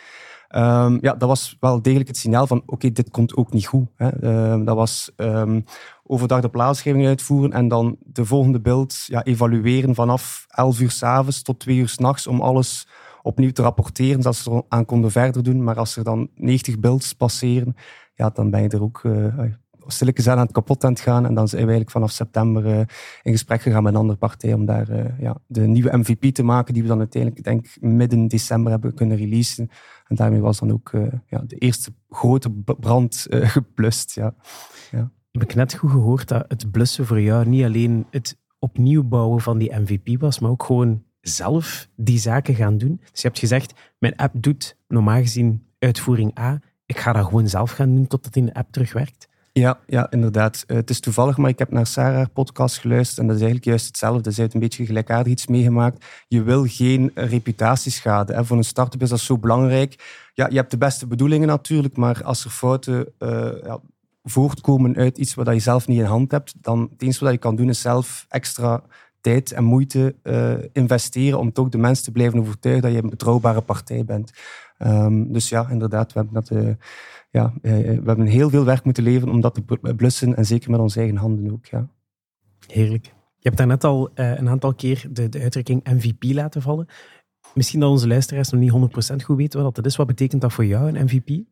Um, 0.56 0.98
ja, 1.00 1.14
dat 1.14 1.28
was 1.28 1.56
wel 1.60 1.82
degelijk 1.82 2.08
het 2.08 2.16
signaal 2.16 2.46
van 2.46 2.62
oké, 2.66 2.92
dit 2.92 3.10
komt 3.10 3.36
ook 3.36 3.52
niet 3.52 3.66
goed. 3.66 3.88
Hè. 3.96 4.24
Um, 4.52 4.64
dat 4.64 4.76
was 4.76 5.12
um, 5.16 5.64
overdag 6.04 6.40
de 6.40 6.48
plaatsgeving 6.48 7.06
uitvoeren 7.06 7.52
en 7.52 7.68
dan 7.68 7.96
de 8.00 8.24
volgende 8.24 8.60
beeld 8.60 9.04
ja, 9.06 9.24
evalueren 9.24 9.94
vanaf 9.94 10.46
11 10.48 10.80
uur 10.80 10.90
s'avonds 10.90 11.42
tot 11.42 11.60
2 11.60 11.76
uur 11.76 11.88
s'nachts 11.88 12.26
om 12.26 12.40
alles 12.40 12.88
opnieuw 13.22 13.52
te 13.52 13.62
rapporteren, 13.62 14.22
zodat 14.22 14.36
ze 14.36 14.50
er 14.50 14.62
aan 14.68 14.84
konden 14.84 15.10
verder 15.10 15.42
doen. 15.42 15.64
Maar 15.64 15.78
als 15.78 15.96
er 15.96 16.04
dan 16.04 16.28
90 16.34 16.78
beelds 16.78 17.12
passeren, 17.12 17.76
ja, 18.14 18.30
dan 18.30 18.50
ben 18.50 18.62
je 18.62 18.68
er 18.68 18.82
ook 18.82 19.02
uh, 19.02 19.42
stilletjes 19.92 20.28
aan 20.28 20.38
het 20.38 20.52
kapot 20.52 20.84
aan 20.84 20.92
het 20.92 21.00
gaan. 21.00 21.26
En 21.26 21.34
dan 21.34 21.48
zijn 21.48 21.60
we 21.62 21.68
eigenlijk 21.68 21.90
vanaf 21.90 22.10
september 22.10 22.66
uh, 22.66 22.78
in 23.22 23.32
gesprek 23.32 23.62
gegaan 23.62 23.82
met 23.82 23.92
een 23.92 23.98
andere 23.98 24.18
partij 24.18 24.52
om 24.52 24.64
daar 24.64 24.90
uh, 24.90 25.18
ja, 25.18 25.36
de 25.46 25.66
nieuwe 25.66 25.96
MVP 25.96 26.34
te 26.34 26.42
maken, 26.42 26.74
die 26.74 26.82
we 26.82 26.88
dan 26.88 26.98
uiteindelijk, 26.98 27.44
denk 27.44 27.66
midden 27.80 28.28
december 28.28 28.70
hebben 28.70 28.94
kunnen 28.94 29.16
releasen. 29.16 29.70
En 30.06 30.16
daarmee 30.16 30.40
was 30.40 30.58
dan 30.58 30.72
ook 30.72 30.92
uh, 30.92 31.06
ja, 31.26 31.42
de 31.46 31.56
eerste 31.56 31.92
grote 32.08 32.50
brand 32.80 33.26
geblust. 33.54 34.14
Ja. 34.14 34.34
Ja. 34.90 35.10
Heb 35.32 35.42
ik 35.42 35.54
net 35.54 35.74
goed 35.74 35.90
gehoord 35.90 36.28
dat 36.28 36.44
het 36.48 36.70
blussen 36.70 37.06
voor 37.06 37.20
jou 37.20 37.46
niet 37.46 37.64
alleen 37.64 38.06
het 38.10 38.38
opnieuw 38.58 39.04
bouwen 39.04 39.40
van 39.40 39.58
die 39.58 39.74
MVP 39.74 40.20
was, 40.20 40.38
maar 40.38 40.50
ook 40.50 40.62
gewoon 40.62 41.02
zelf 41.20 41.88
die 41.96 42.18
zaken 42.18 42.54
gaan 42.54 42.78
doen. 42.78 42.96
Dus 43.10 43.20
je 43.20 43.26
hebt 43.26 43.38
gezegd, 43.38 43.72
mijn 43.98 44.16
app 44.16 44.34
doet 44.42 44.76
normaal 44.88 45.20
gezien 45.20 45.66
uitvoering 45.78 46.38
A. 46.38 46.60
Ik 46.86 46.98
ga 46.98 47.12
dat 47.12 47.24
gewoon 47.24 47.48
zelf 47.48 47.70
gaan 47.70 47.94
doen 47.94 48.06
totdat 48.06 48.32
de 48.32 48.54
app 48.54 48.72
terugwerkt. 48.72 49.28
Ja, 49.58 49.78
ja, 49.86 50.10
inderdaad. 50.10 50.64
Uh, 50.66 50.76
het 50.76 50.90
is 50.90 51.00
toevallig, 51.00 51.36
maar 51.36 51.50
ik 51.50 51.58
heb 51.58 51.70
naar 51.70 51.86
Sarah 51.86 52.26
podcast 52.32 52.78
geluisterd 52.78 53.18
en 53.18 53.26
dat 53.26 53.36
is 53.36 53.42
eigenlijk 53.42 53.70
juist 53.70 53.86
hetzelfde. 53.86 54.32
Ze 54.32 54.40
heeft 54.40 54.54
een 54.54 54.60
beetje 54.60 54.86
gelijkaardig 54.86 55.32
iets 55.32 55.46
meegemaakt. 55.46 56.04
Je 56.28 56.42
wil 56.42 56.64
geen 56.66 57.10
reputatieschade. 57.14 58.34
Hè. 58.34 58.44
Voor 58.44 58.56
een 58.56 58.64
start-up 58.64 59.02
is 59.02 59.08
dat 59.08 59.20
zo 59.20 59.38
belangrijk. 59.38 60.28
Ja, 60.34 60.46
je 60.48 60.56
hebt 60.56 60.70
de 60.70 60.78
beste 60.78 61.06
bedoelingen 61.06 61.48
natuurlijk, 61.48 61.96
maar 61.96 62.24
als 62.24 62.44
er 62.44 62.50
fouten 62.50 63.08
uh, 63.18 63.50
ja, 63.62 63.80
voortkomen 64.22 64.96
uit 64.96 65.18
iets 65.18 65.34
wat 65.34 65.46
je 65.46 65.58
zelf 65.58 65.86
niet 65.86 65.98
in 65.98 66.04
hand 66.04 66.30
hebt, 66.30 66.54
dan 66.60 66.88
het 66.90 67.02
enige 67.02 67.24
wat 67.24 67.32
je 67.32 67.38
kan 67.38 67.56
doen 67.56 67.68
is 67.68 67.80
zelf 67.80 68.26
extra 68.28 68.82
tijd 69.20 69.52
en 69.52 69.64
moeite 69.64 70.14
investeren 70.72 71.38
om 71.38 71.52
toch 71.52 71.68
de 71.68 71.78
mensen 71.78 72.04
te 72.04 72.12
blijven 72.12 72.38
overtuigen 72.38 72.82
dat 72.82 72.92
je 72.92 73.02
een 73.02 73.10
betrouwbare 73.10 73.60
partij 73.60 74.04
bent. 74.04 74.32
Um, 74.78 75.32
dus 75.32 75.48
ja, 75.48 75.68
inderdaad, 75.70 76.12
we 76.12 76.20
hebben, 76.20 76.42
dat, 76.42 76.76
ja, 77.30 77.52
uh, 77.62 77.72
we 77.72 78.02
hebben 78.04 78.26
heel 78.26 78.50
veel 78.50 78.64
werk 78.64 78.84
moeten 78.84 79.02
leveren 79.02 79.34
om 79.34 79.40
dat 79.40 79.54
te 79.54 79.94
blussen 79.96 80.36
en 80.36 80.44
zeker 80.44 80.70
met 80.70 80.80
onze 80.80 80.98
eigen 80.98 81.16
handen 81.16 81.52
ook. 81.52 81.66
Ja. 81.66 81.88
Heerlijk. 82.66 83.04
Je 83.38 83.54
hebt 83.54 83.56
daarnet 83.56 83.84
al 83.84 84.10
een 84.14 84.48
aantal 84.48 84.74
keer 84.74 85.06
de, 85.10 85.28
de 85.28 85.40
uitdrukking 85.40 85.84
MVP 85.84 86.24
laten 86.24 86.62
vallen. 86.62 86.88
Misschien 87.54 87.80
dat 87.80 87.90
onze 87.90 88.08
luisteraars 88.08 88.50
nog 88.50 88.60
niet 88.60 89.12
100% 89.12 89.24
goed 89.24 89.36
weten 89.36 89.62
wat 89.62 89.74
dat 89.74 89.86
is. 89.86 89.96
Wat 89.96 90.06
betekent 90.06 90.40
dat 90.40 90.52
voor 90.52 90.66
jou, 90.66 90.88
een 90.88 91.04
MVP? 91.04 91.44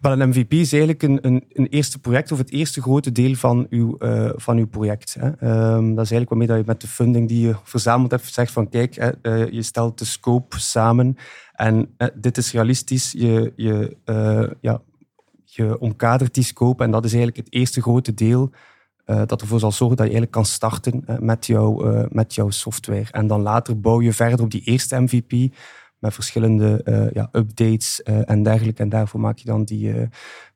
Wel, 0.00 0.12
een 0.12 0.28
MVP 0.28 0.52
is 0.52 0.72
eigenlijk 0.72 1.02
een, 1.02 1.18
een, 1.26 1.44
een 1.48 1.66
eerste 1.66 1.98
project 1.98 2.32
of 2.32 2.38
het 2.38 2.50
eerste 2.50 2.82
grote 2.82 3.12
deel 3.12 3.34
van 3.34 3.66
uw, 3.70 3.96
uh, 3.98 4.30
van 4.34 4.56
uw 4.56 4.66
project. 4.66 5.16
Hè. 5.20 5.26
Um, 5.26 5.94
dat 5.94 6.04
is 6.04 6.10
eigenlijk 6.10 6.28
waarmee 6.28 6.46
dat 6.46 6.56
je 6.56 6.64
met 6.66 6.80
de 6.80 6.86
funding 6.86 7.28
die 7.28 7.46
je 7.46 7.54
verzameld 7.62 8.10
hebt 8.10 8.32
zegt 8.32 8.52
van 8.52 8.68
kijk, 8.68 8.94
hè, 8.94 9.10
uh, 9.22 9.50
je 9.50 9.62
stelt 9.62 9.98
de 9.98 10.04
scope 10.04 10.60
samen 10.60 11.16
en 11.52 11.94
uh, 11.98 12.08
dit 12.14 12.36
is 12.36 12.52
realistisch. 12.52 13.12
Je, 13.12 13.52
je, 13.56 13.96
ja, 14.60 14.82
je 15.56 15.78
omkadert 15.78 16.34
die 16.34 16.44
scope 16.44 16.84
en 16.84 16.90
dat 16.90 17.04
is 17.04 17.12
eigenlijk 17.12 17.44
het 17.44 17.54
eerste 17.54 17.82
grote 17.82 18.14
deel 18.14 18.52
uh, 19.06 19.22
dat 19.26 19.40
ervoor 19.40 19.58
zal 19.58 19.72
zorgen 19.72 19.96
dat 19.96 20.06
je 20.06 20.12
eigenlijk 20.12 20.32
kan 20.32 20.52
starten 20.54 21.04
uh, 21.06 21.18
met, 21.18 21.46
jou, 21.46 21.88
uh, 21.88 22.04
met 22.08 22.34
jouw 22.34 22.50
software. 22.50 23.06
En 23.10 23.26
dan 23.26 23.40
later 23.40 23.80
bouw 23.80 24.00
je 24.00 24.12
verder 24.12 24.42
op 24.42 24.50
die 24.50 24.62
eerste 24.64 25.00
MVP 25.00 25.54
met 25.98 26.14
verschillende 26.14 26.80
ja, 27.12 27.28
updates 27.32 28.02
en 28.02 28.42
dergelijke. 28.42 28.82
En 28.82 28.88
daarvoor 28.88 29.20
maak 29.20 29.38
je 29.38 29.44
dan 29.44 29.64
die, 29.64 29.94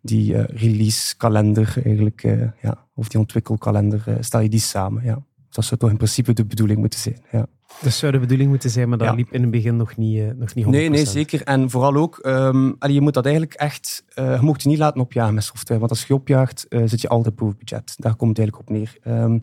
die 0.01 0.43
release 0.43 1.17
kalender 1.17 1.75
eigenlijk, 1.85 2.21
ja, 2.61 2.87
of 2.95 3.09
die 3.09 3.21
ontwikkelkalender, 3.21 4.17
stel 4.21 4.41
je 4.41 4.49
die 4.49 4.61
samen. 4.61 5.05
Ja. 5.05 5.23
Dat 5.59 5.67
zou 5.67 5.81
toch 5.81 5.91
in 5.91 5.97
principe 5.97 6.33
de 6.33 6.45
bedoeling 6.45 6.79
moeten 6.79 6.99
zijn. 6.99 7.19
Ja. 7.31 7.47
Dat 7.81 7.93
zou 7.93 8.13
de 8.13 8.19
bedoeling 8.19 8.49
moeten 8.51 8.71
zijn, 8.71 8.89
maar 8.89 8.99
dat 8.99 9.15
liep 9.15 9.33
in 9.33 9.41
het 9.43 9.51
begin 9.51 9.77
nog 9.77 9.97
niet, 9.97 10.19
uh, 10.19 10.31
nog 10.37 10.55
niet 10.55 10.65
100%. 10.65 10.69
Nee, 10.69 10.89
nee, 10.89 11.07
zeker. 11.07 11.43
En 11.43 11.71
vooral 11.71 11.95
ook, 11.95 12.19
um, 12.27 12.77
allee, 12.79 12.95
je 12.95 13.01
moet 13.01 13.15
dat 13.15 13.25
eigenlijk 13.25 13.55
echt, 13.55 14.05
uh, 14.15 14.35
je 14.35 14.43
mocht 14.43 14.63
je 14.63 14.69
niet 14.69 14.79
laten 14.79 15.01
opjagen 15.01 15.35
met 15.35 15.45
software. 15.45 15.79
Want 15.79 15.91
als 15.91 16.05
je 16.05 16.15
opjaagt, 16.15 16.67
uh, 16.69 16.83
zit 16.85 17.01
je 17.01 17.09
altijd 17.09 17.35
boven 17.37 17.57
budget. 17.59 17.95
Daar 17.97 18.17
komt 18.17 18.39
het 18.39 18.39
eigenlijk 18.39 18.69
op 18.69 18.77
neer. 18.77 19.23
Um, 19.23 19.41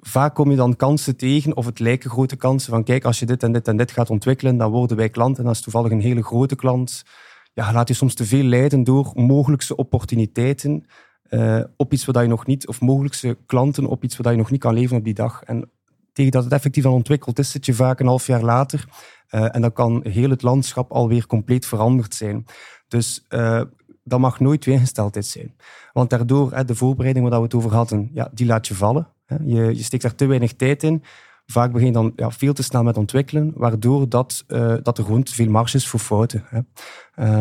vaak 0.00 0.34
kom 0.34 0.50
je 0.50 0.56
dan 0.56 0.76
kansen 0.76 1.16
tegen, 1.16 1.56
of 1.56 1.66
het 1.66 1.78
lijken 1.78 2.10
grote 2.10 2.36
kansen, 2.36 2.70
van 2.70 2.84
kijk, 2.84 3.04
als 3.04 3.18
je 3.18 3.26
dit 3.26 3.42
en 3.42 3.52
dit 3.52 3.68
en 3.68 3.76
dit 3.76 3.90
gaat 3.90 4.10
ontwikkelen, 4.10 4.56
dan 4.56 4.70
worden 4.70 4.96
wij 4.96 5.08
klant. 5.08 5.38
En 5.38 5.46
als 5.46 5.60
toevallig 5.60 5.90
een 5.90 6.00
hele 6.00 6.22
grote 6.22 6.56
klant, 6.56 7.02
ja, 7.52 7.72
laat 7.72 7.88
je 7.88 7.94
soms 7.94 8.14
te 8.14 8.24
veel 8.24 8.44
leiden 8.44 8.84
door 8.84 9.10
mogelijkse 9.14 9.76
opportuniteiten. 9.76 10.84
Uh, 11.30 11.60
op 11.76 11.92
iets 11.92 12.04
wat 12.04 12.20
je 12.20 12.26
nog 12.26 12.46
niet, 12.46 12.68
of 12.68 12.80
mogelijkse 12.80 13.36
klanten 13.46 13.86
op 13.86 14.04
iets 14.04 14.16
wat 14.16 14.32
je 14.32 14.38
nog 14.38 14.50
niet 14.50 14.60
kan 14.60 14.74
leveren 14.74 14.98
op 14.98 15.04
die 15.04 15.14
dag. 15.14 15.42
En 15.42 15.70
tegen 16.12 16.32
dat 16.32 16.44
het 16.44 16.52
effectief 16.52 16.84
al 16.84 16.92
ontwikkeld 16.92 17.38
is, 17.38 17.50
zit 17.50 17.66
je 17.66 17.74
vaak 17.74 18.00
een 18.00 18.06
half 18.06 18.26
jaar 18.26 18.42
later. 18.42 18.84
Uh, 19.30 19.54
en 19.54 19.60
dan 19.60 19.72
kan 19.72 20.00
heel 20.08 20.30
het 20.30 20.42
landschap 20.42 20.90
alweer 20.92 21.26
compleet 21.26 21.66
veranderd 21.66 22.14
zijn. 22.14 22.46
Dus 22.88 23.24
uh, 23.28 23.62
dat 24.04 24.20
mag 24.20 24.40
nooit 24.40 24.64
weergesteldheid 24.64 25.26
zijn. 25.26 25.54
Want 25.92 26.10
daardoor, 26.10 26.52
hè, 26.52 26.64
de 26.64 26.74
voorbereiding 26.74 27.28
waar 27.28 27.38
we 27.38 27.44
het 27.44 27.54
over 27.54 27.74
hadden, 27.74 28.10
ja, 28.12 28.30
die 28.32 28.46
laat 28.46 28.66
je 28.66 28.74
vallen. 28.74 29.08
Je, 29.44 29.76
je 29.76 29.82
steekt 29.82 30.02
daar 30.02 30.14
te 30.14 30.26
weinig 30.26 30.52
tijd 30.52 30.82
in. 30.82 31.02
Vaak 31.46 31.72
begin 31.72 31.86
je 31.86 31.92
dan 31.92 32.12
ja, 32.16 32.30
veel 32.30 32.52
te 32.52 32.62
snel 32.62 32.82
met 32.82 32.96
ontwikkelen, 32.96 33.52
waardoor 33.54 34.08
dat, 34.08 34.44
dat 34.82 34.98
er 34.98 35.04
gewoon 35.04 35.22
te 35.22 35.34
veel 35.34 35.50
marge 35.50 35.76
is 35.76 35.88
voor 35.88 36.00
fouten. 36.00 36.44
Hè. 36.46 36.60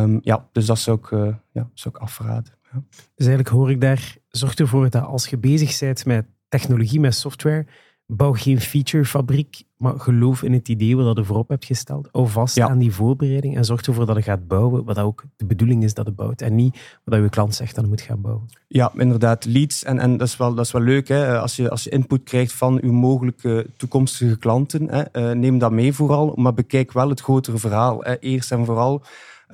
Um, 0.01 0.19
ja, 0.21 0.47
dus 0.51 0.65
dat 0.65 0.79
zou 0.79 0.97
ik, 0.97 1.09
ja, 1.51 1.69
zou 1.73 1.95
ik 1.95 2.01
afraden. 2.01 2.53
Dus 2.89 3.25
eigenlijk 3.25 3.49
hoor 3.49 3.71
ik 3.71 3.81
daar, 3.81 4.15
zorg 4.29 4.55
ervoor 4.55 4.89
dat 4.89 5.03
als 5.03 5.27
je 5.27 5.37
bezig 5.37 5.79
bent 5.79 6.05
met 6.05 6.25
technologie, 6.49 6.99
met 6.99 7.15
software, 7.15 7.65
bouw 8.05 8.33
geen 8.33 8.59
featurefabriek, 8.61 9.63
maar 9.77 9.99
geloof 9.99 10.43
in 10.43 10.53
het 10.53 10.69
idee 10.69 10.95
wat 10.95 11.17
je 11.17 11.23
voorop 11.23 11.49
hebt 11.49 11.65
gesteld. 11.65 12.09
Hou 12.11 12.27
vast 12.27 12.55
ja. 12.55 12.69
aan 12.69 12.77
die 12.77 12.93
voorbereiding 12.93 13.55
en 13.57 13.65
zorg 13.65 13.81
ervoor 13.81 14.05
dat 14.05 14.15
je 14.15 14.21
gaat 14.21 14.47
bouwen 14.47 14.83
wat 14.83 14.99
ook 14.99 15.23
de 15.35 15.45
bedoeling 15.45 15.83
is 15.83 15.93
dat 15.93 16.05
het 16.05 16.15
bouwt. 16.15 16.41
En 16.41 16.55
niet 16.55 16.99
wat 17.03 17.19
je 17.19 17.29
klant 17.29 17.55
zegt 17.55 17.75
dat 17.75 17.83
je 17.83 17.89
moet 17.89 18.01
gaan 18.01 18.21
bouwen. 18.21 18.45
Ja, 18.67 18.91
inderdaad. 18.97 19.45
Leads. 19.45 19.83
En, 19.83 19.99
en 19.99 20.17
dat, 20.17 20.27
is 20.27 20.37
wel, 20.37 20.53
dat 20.53 20.65
is 20.65 20.71
wel 20.71 20.81
leuk. 20.81 21.07
Hè? 21.07 21.39
Als, 21.39 21.55
je, 21.55 21.69
als 21.69 21.83
je 21.83 21.89
input 21.89 22.23
krijgt 22.23 22.53
van 22.53 22.79
uw 22.81 22.91
mogelijke 22.91 23.67
toekomstige 23.77 24.37
klanten, 24.37 24.89
hè? 24.89 25.29
Uh, 25.29 25.35
neem 25.35 25.57
dat 25.57 25.71
mee 25.71 25.93
vooral. 25.93 26.33
Maar 26.35 26.53
bekijk 26.53 26.91
wel 26.91 27.09
het 27.09 27.21
grotere 27.21 27.57
verhaal. 27.57 28.01
Hè? 28.01 28.19
Eerst 28.19 28.51
en 28.51 28.65
vooral. 28.65 29.03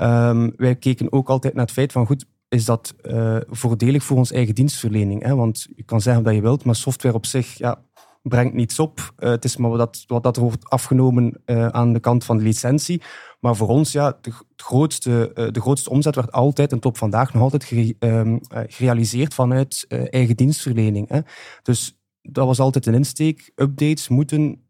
Um, 0.02 0.54
wij 0.58 0.76
keken 0.76 1.12
ook 1.12 1.30
altijd 1.30 1.54
naar 1.54 1.66
het 1.66 1.74
feit 1.74 1.92
van 1.92 2.06
goed, 2.06 2.26
is 2.50 2.66
dat 2.66 2.94
uh, 3.02 3.38
voordelig 3.48 4.04
voor 4.04 4.18
ons 4.18 4.32
eigen 4.32 4.56
dienstverlening. 4.56 5.24
Hè? 5.24 5.36
Want 5.36 5.68
je 5.76 5.84
kan 5.84 6.02
zeggen 6.02 6.24
dat 6.24 6.34
je 6.34 6.42
wilt, 6.42 6.64
maar 6.64 6.76
software 6.76 7.16
op 7.16 7.26
zich, 7.26 7.58
ja, 7.58 7.84
brengt 8.22 8.54
niets 8.54 8.80
op. 8.80 9.14
Uh, 9.20 9.30
het 9.30 9.46
is 9.46 9.58
maar 9.58 9.70
wat 9.70 10.04
wat 10.08 10.24
dat 10.24 10.38
wordt 10.38 10.70
afgenomen 10.70 11.42
uh, 11.46 11.68
aan 11.68 11.94
de 11.94 12.00
kant 12.00 12.24
van 12.24 12.38
de 12.38 12.44
licentie. 12.44 13.02
Maar 13.40 13.56
voor 13.56 13.68
ons, 13.68 13.92
ja, 13.92 14.18
de, 14.22 14.32
grootste, 14.56 15.32
de 15.52 15.62
grootste 15.62 15.90
omzet 15.90 16.16
werd 16.16 16.32
altijd, 16.32 16.72
en 16.72 16.80
tot 16.80 16.98
vandaag 16.98 17.34
nog 17.34 17.44
altijd, 17.44 17.96
um, 18.00 18.40
gerealiseerd 18.50 19.34
vanuit 19.34 19.86
eigen 19.90 20.36
dienstverlening. 20.36 21.10
Hè. 21.10 21.20
Dus 21.62 22.00
dat 22.22 22.46
was 22.46 22.60
altijd 22.60 22.86
een 22.86 22.94
insteek. 22.94 23.52
Updates 23.56 24.08
moeten 24.08 24.62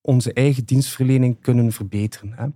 onze 0.00 0.32
eigen 0.32 0.64
dienstverlening 0.64 1.40
kunnen 1.40 1.72
verbeteren. 1.72 2.32
Hè. 2.36 2.46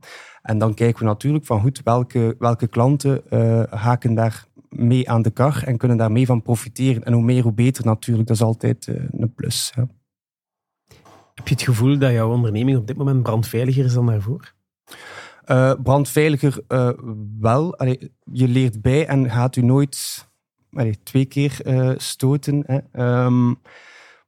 En 0.42 0.58
dan 0.58 0.74
kijken 0.74 0.98
we 0.98 1.08
natuurlijk 1.08 1.44
van 1.44 1.60
goed, 1.60 1.80
welke, 1.84 2.36
welke 2.38 2.66
klanten 2.66 3.22
haken 3.70 4.14
daar 4.14 4.46
mee 4.78 5.10
aan 5.10 5.22
de 5.22 5.30
kar 5.30 5.62
en 5.62 5.76
kunnen 5.76 5.96
daar 5.96 6.12
mee 6.12 6.26
van 6.26 6.42
profiteren. 6.42 7.04
En 7.04 7.12
hoe 7.12 7.22
meer, 7.22 7.42
hoe 7.42 7.52
beter 7.52 7.84
natuurlijk. 7.84 8.28
Dat 8.28 8.36
is 8.36 8.42
altijd 8.42 8.86
een 9.10 9.32
plus. 9.34 9.72
Heb 11.34 11.48
je 11.48 11.54
het 11.54 11.62
gevoel 11.62 11.98
dat 11.98 12.12
jouw 12.12 12.32
onderneming 12.32 12.78
op 12.78 12.86
dit 12.86 12.96
moment 12.96 13.22
brandveiliger 13.22 13.84
is 13.84 13.92
dan 13.92 14.06
daarvoor? 14.06 14.54
Uh, 15.46 15.72
brandveiliger 15.82 16.60
uh, 16.68 16.90
wel. 17.40 17.76
Allee, 17.76 18.12
je 18.32 18.48
leert 18.48 18.82
bij 18.82 19.06
en 19.06 19.30
gaat 19.30 19.56
u 19.56 19.62
nooit 19.62 20.26
allee, 20.72 21.02
twee 21.02 21.24
keer 21.24 21.58
uh, 21.64 21.92
stoten. 21.96 22.64
Hè. 22.66 23.24
Um, 23.24 23.58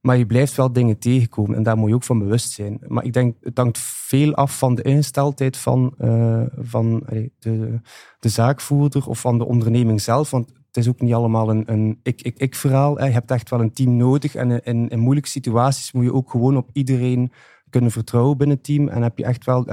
Maar 0.00 0.16
je 0.16 0.26
blijft 0.26 0.54
wel 0.54 0.72
dingen 0.72 0.98
tegenkomen 0.98 1.56
en 1.56 1.62
daar 1.62 1.76
moet 1.76 1.88
je 1.88 1.94
ook 1.94 2.02
van 2.02 2.18
bewust 2.18 2.52
zijn. 2.52 2.78
Maar 2.86 3.04
ik 3.04 3.12
denk, 3.12 3.36
het 3.40 3.58
hangt 3.58 3.78
veel 3.78 4.34
af 4.34 4.58
van 4.58 4.74
de 4.74 4.82
ingesteldheid 4.82 5.56
van, 5.56 5.94
uh, 5.98 6.42
van 6.56 7.02
de, 7.38 7.80
de 8.18 8.28
zaakvoerder 8.28 9.08
of 9.08 9.20
van 9.20 9.38
de 9.38 9.46
onderneming 9.46 10.00
zelf. 10.00 10.30
Want 10.30 10.48
het 10.66 10.76
is 10.76 10.88
ook 10.88 11.00
niet 11.00 11.14
allemaal 11.14 11.50
een, 11.50 11.72
een 11.72 12.00
ik-ik-ik-verhaal. 12.02 13.04
Je 13.04 13.10
hebt 13.10 13.30
echt 13.30 13.50
wel 13.50 13.60
een 13.60 13.72
team 13.72 13.96
nodig. 13.96 14.34
En 14.34 14.62
in, 14.64 14.88
in, 14.88 14.98
moeilijke 14.98 15.30
situaties 15.30 15.92
moet 15.92 16.04
je 16.04 16.14
ook 16.14 16.30
gewoon 16.30 16.56
op 16.56 16.70
iedereen 16.72 17.32
kunnen 17.70 17.90
vertrouwen 17.90 18.36
binnen 18.36 18.56
het 18.56 18.64
team. 18.64 18.88
En 18.88 19.02
heb 19.02 19.18
je 19.18 19.24
echt 19.24 19.44
wel... 19.44 19.66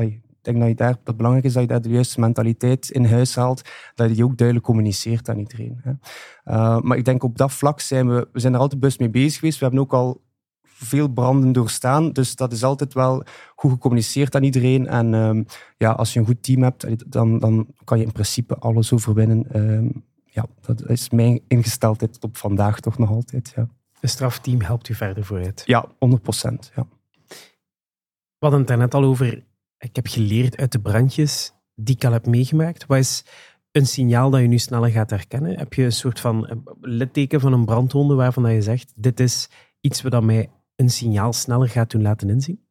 Ik 0.48 0.54
denk 0.54 0.60
dat, 0.60 0.68
je 0.68 0.76
daar, 0.76 0.92
dat 0.92 1.00
het 1.04 1.18
belangrijk 1.18 1.46
is 1.46 1.54
dat 1.54 1.62
je 1.62 1.68
daar 1.68 1.82
de 1.82 1.90
juiste 1.90 2.20
mentaliteit 2.20 2.90
in 2.90 3.06
huis 3.06 3.36
haalt. 3.36 3.62
Dat 3.96 4.10
je 4.10 4.16
die 4.16 4.24
ook 4.24 4.38
duidelijk 4.38 4.68
communiceert 4.68 5.30
aan 5.30 5.40
iedereen. 5.40 5.82
Uh, 5.86 6.80
maar 6.80 6.98
ik 6.98 7.06
denk 7.06 7.24
op 7.24 7.38
dat 7.38 7.54
vlak 7.54 7.80
zijn 7.80 8.10
we... 8.10 8.28
We 8.32 8.40
zijn 8.40 8.54
er 8.54 8.60
altijd 8.60 8.80
bewust 8.80 9.00
mee 9.00 9.10
bezig 9.10 9.40
geweest. 9.40 9.60
We 9.60 9.66
hebben 9.66 9.84
ook 9.84 9.94
al 9.94 10.22
veel 10.64 11.08
branden 11.08 11.52
doorstaan. 11.52 12.12
Dus 12.12 12.36
dat 12.36 12.52
is 12.52 12.64
altijd 12.64 12.94
wel 12.94 13.24
goed 13.56 13.72
gecommuniceerd 13.72 14.36
aan 14.36 14.44
iedereen. 14.44 14.88
En 14.88 15.14
um, 15.14 15.46
ja, 15.78 15.92
als 15.92 16.14
je 16.14 16.20
een 16.20 16.26
goed 16.26 16.44
team 16.44 16.64
hebt, 16.64 17.12
dan, 17.12 17.40
dan 17.40 17.68
kan 17.84 17.98
je 17.98 18.06
in 18.06 18.12
principe 18.12 18.56
alles 18.56 18.94
overwinnen. 18.94 19.46
Um, 19.56 20.04
ja, 20.26 20.46
dat 20.62 20.90
is 20.90 21.10
mijn 21.10 21.42
ingesteldheid 21.48 22.14
tot 22.14 22.24
op 22.24 22.38
vandaag 22.38 22.80
toch 22.80 22.98
nog 22.98 23.10
altijd. 23.10 23.54
Ja. 23.56 23.68
Een 24.00 24.10
strafteam 24.10 24.62
helpt 24.62 24.90
u 24.90 24.94
verder 24.94 25.26
vooruit? 25.26 25.64
Ja, 25.66 25.86
100 26.00 26.22
procent. 26.22 26.72
Ja. 26.76 26.88
We 28.38 28.52
hadden 28.52 28.60
het 28.60 28.68
daarnet 28.68 28.94
al 28.94 29.04
over, 29.04 29.44
ik 29.86 29.96
heb 29.96 30.08
geleerd 30.08 30.58
uit 30.58 30.72
de 30.72 30.82
brandjes 30.82 31.54
die 31.76 31.96
ik 31.96 32.06
al 32.06 32.12
heb 32.12 32.26
meegemaakt. 32.26 32.86
Wat 32.86 32.98
is 32.98 33.24
een 33.72 33.86
signaal 33.86 34.30
dat 34.30 34.42
je 34.42 34.48
nu 34.48 34.58
sneller 34.58 34.90
gaat 34.90 35.10
herkennen? 35.10 35.58
Heb 35.58 35.74
je 35.74 35.84
een 35.84 35.92
soort 35.92 36.20
van 36.20 36.64
litteken 36.82 37.40
van 37.40 37.54
een 37.54 37.66
brandwonde 37.66 38.14
waarvan 38.14 38.54
je 38.54 38.62
zegt, 38.62 38.94
dit 38.96 39.20
is 39.20 39.50
iets 39.82 40.02
wat 40.02 40.24
mij 40.24 40.50
een 40.76 40.90
signaal 40.90 41.34
sneller 41.34 41.70
gaat 41.70 41.92
doen 41.92 42.02
laten 42.02 42.30
inzien? 42.30 42.64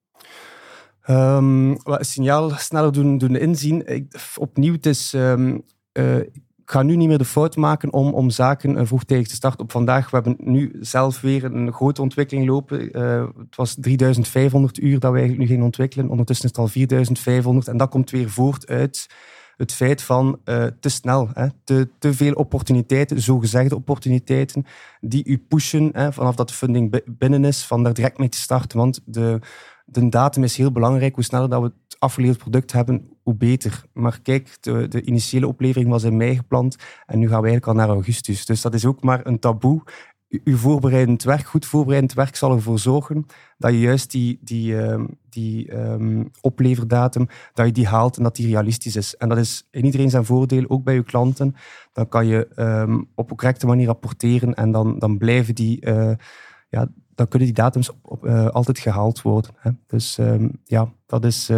Um, 1.11 1.71
een 1.71 2.05
signaal 2.05 2.51
sneller 2.51 2.93
doen, 2.93 3.19
doen 3.19 3.37
inzien. 3.37 3.87
Ik, 3.87 4.33
opnieuw, 4.37 4.73
het 4.73 4.87
is, 4.87 5.15
uh, 5.15 5.59
ik 6.19 6.44
ga 6.65 6.83
nu 6.83 6.97
niet 6.97 7.09
meer 7.09 7.19
de 7.19 7.25
fout 7.25 7.57
maken 7.57 7.93
om, 7.93 8.15
om 8.15 8.31
zaken 8.31 8.77
uh, 8.77 8.81
vroegtijdig 8.85 9.29
te 9.29 9.35
starten 9.35 9.61
op 9.61 9.71
vandaag. 9.71 10.11
We 10.11 10.17
hebben 10.17 10.37
nu 10.39 10.77
zelf 10.81 11.21
weer 11.21 11.45
een 11.45 11.73
grote 11.73 12.03
ontwikkeling 12.03 12.47
lopen. 12.47 12.99
Uh, 12.99 13.27
het 13.39 13.57
was 13.57 13.77
3500 13.81 14.79
uur 14.79 14.99
dat 14.99 15.13
we 15.13 15.19
eigenlijk 15.19 15.39
nu 15.39 15.47
gingen 15.47 15.65
ontwikkelen. 15.65 16.09
Ondertussen 16.09 16.45
is 16.45 16.51
het 16.51 16.61
al 16.61 16.69
4500 16.69 17.69
en 17.69 17.77
dat 17.77 17.91
komt 17.91 18.11
weer 18.11 18.31
voort 18.31 18.67
uit 18.67 19.09
het 19.57 19.73
feit 19.73 20.03
van 20.03 20.39
uh, 20.45 20.67
te 20.81 20.89
snel, 20.89 21.29
hè, 21.33 21.47
te, 21.65 21.89
te 21.99 22.15
veel 22.15 22.33
opportuniteiten, 22.33 23.21
zogezegde 23.21 23.75
opportuniteiten, 23.75 24.65
die 25.01 25.25
u 25.25 25.39
pushen 25.39 25.91
hè, 25.93 26.13
vanaf 26.13 26.35
dat 26.35 26.49
de 26.49 26.55
funding 26.55 27.03
binnen 27.07 27.45
is, 27.45 27.65
van 27.65 27.83
daar 27.83 27.95
direct 27.95 28.19
mee 28.19 28.29
te 28.29 28.39
starten. 28.39 28.79
Want 28.79 29.01
de, 29.05 29.39
de 29.85 30.09
datum 30.09 30.45
is 30.45 30.57
heel 30.57 30.73
belangrijk. 30.73 31.15
Hoe 31.15 31.25
sneller 31.25 31.49
dat 31.49 31.63
we 31.63 31.73
afgeleverd 31.99 32.39
product 32.39 32.73
hebben, 32.73 33.09
hoe 33.23 33.35
beter. 33.35 33.85
Maar 33.93 34.21
kijk, 34.23 34.57
de, 34.61 34.89
de 34.89 35.03
initiële 35.03 35.47
oplevering 35.47 35.91
was 35.91 36.03
in 36.03 36.17
mei 36.17 36.37
gepland 36.37 36.77
en 37.07 37.19
nu 37.19 37.29
gaan 37.29 37.43
we 37.43 37.49
eigenlijk 37.49 37.67
al 37.67 37.87
naar 37.87 37.95
augustus. 37.95 38.47
Dus 38.47 38.61
dat 38.61 38.75
is 38.75 38.87
ook 38.87 39.03
maar 39.03 39.27
een 39.27 39.39
taboe 39.39 39.83
uw 40.45 40.57
voorbereidend 40.57 41.23
werk, 41.23 41.47
goed 41.47 41.67
voorbereidend 41.67 42.13
werk, 42.13 42.37
zal 42.37 42.53
ervoor 42.53 42.79
zorgen 42.79 43.27
dat 43.59 43.73
je 43.73 43.81
juist 43.81 44.11
die, 44.11 44.39
die, 44.41 44.73
uh, 44.73 45.05
die 45.29 45.75
um, 45.75 46.31
opleverdatum, 46.41 47.27
dat 47.53 47.67
je 47.67 47.73
die 47.73 47.87
haalt 47.87 48.17
en 48.17 48.23
dat 48.23 48.37
die 48.37 48.47
realistisch 48.47 48.97
is. 48.97 49.17
En 49.17 49.29
dat 49.29 49.39
is 49.39 49.69
in 49.71 49.85
iedereen 49.85 50.11
zijn 50.11 50.25
voordeel, 50.25 50.65
ook 50.69 50.85
bij 50.85 50.95
je 50.95 51.03
klanten. 51.03 51.55
Dan 51.93 52.09
kan 52.09 52.27
je 52.27 52.49
um, 52.57 53.09
op 53.15 53.31
een 53.31 53.37
correcte 53.37 53.67
manier 53.67 53.87
rapporteren 53.87 54.55
en 54.55 54.73
dan, 54.73 54.99
dan 54.99 55.19
blijven 55.19 55.55
die, 55.55 55.87
uh, 55.87 56.13
ja, 56.69 56.89
dan 57.15 57.29
kunnen 57.29 57.49
die 57.49 57.57
datums 57.57 57.91
op, 58.03 58.27
uh, 58.27 58.47
altijd 58.47 58.79
gehaald 58.79 59.23
worden. 59.23 59.51
Hè. 59.57 59.71
Dus 59.87 60.19
um, 60.19 60.51
ja, 60.65 60.93
dat 61.07 61.25
is 61.25 61.51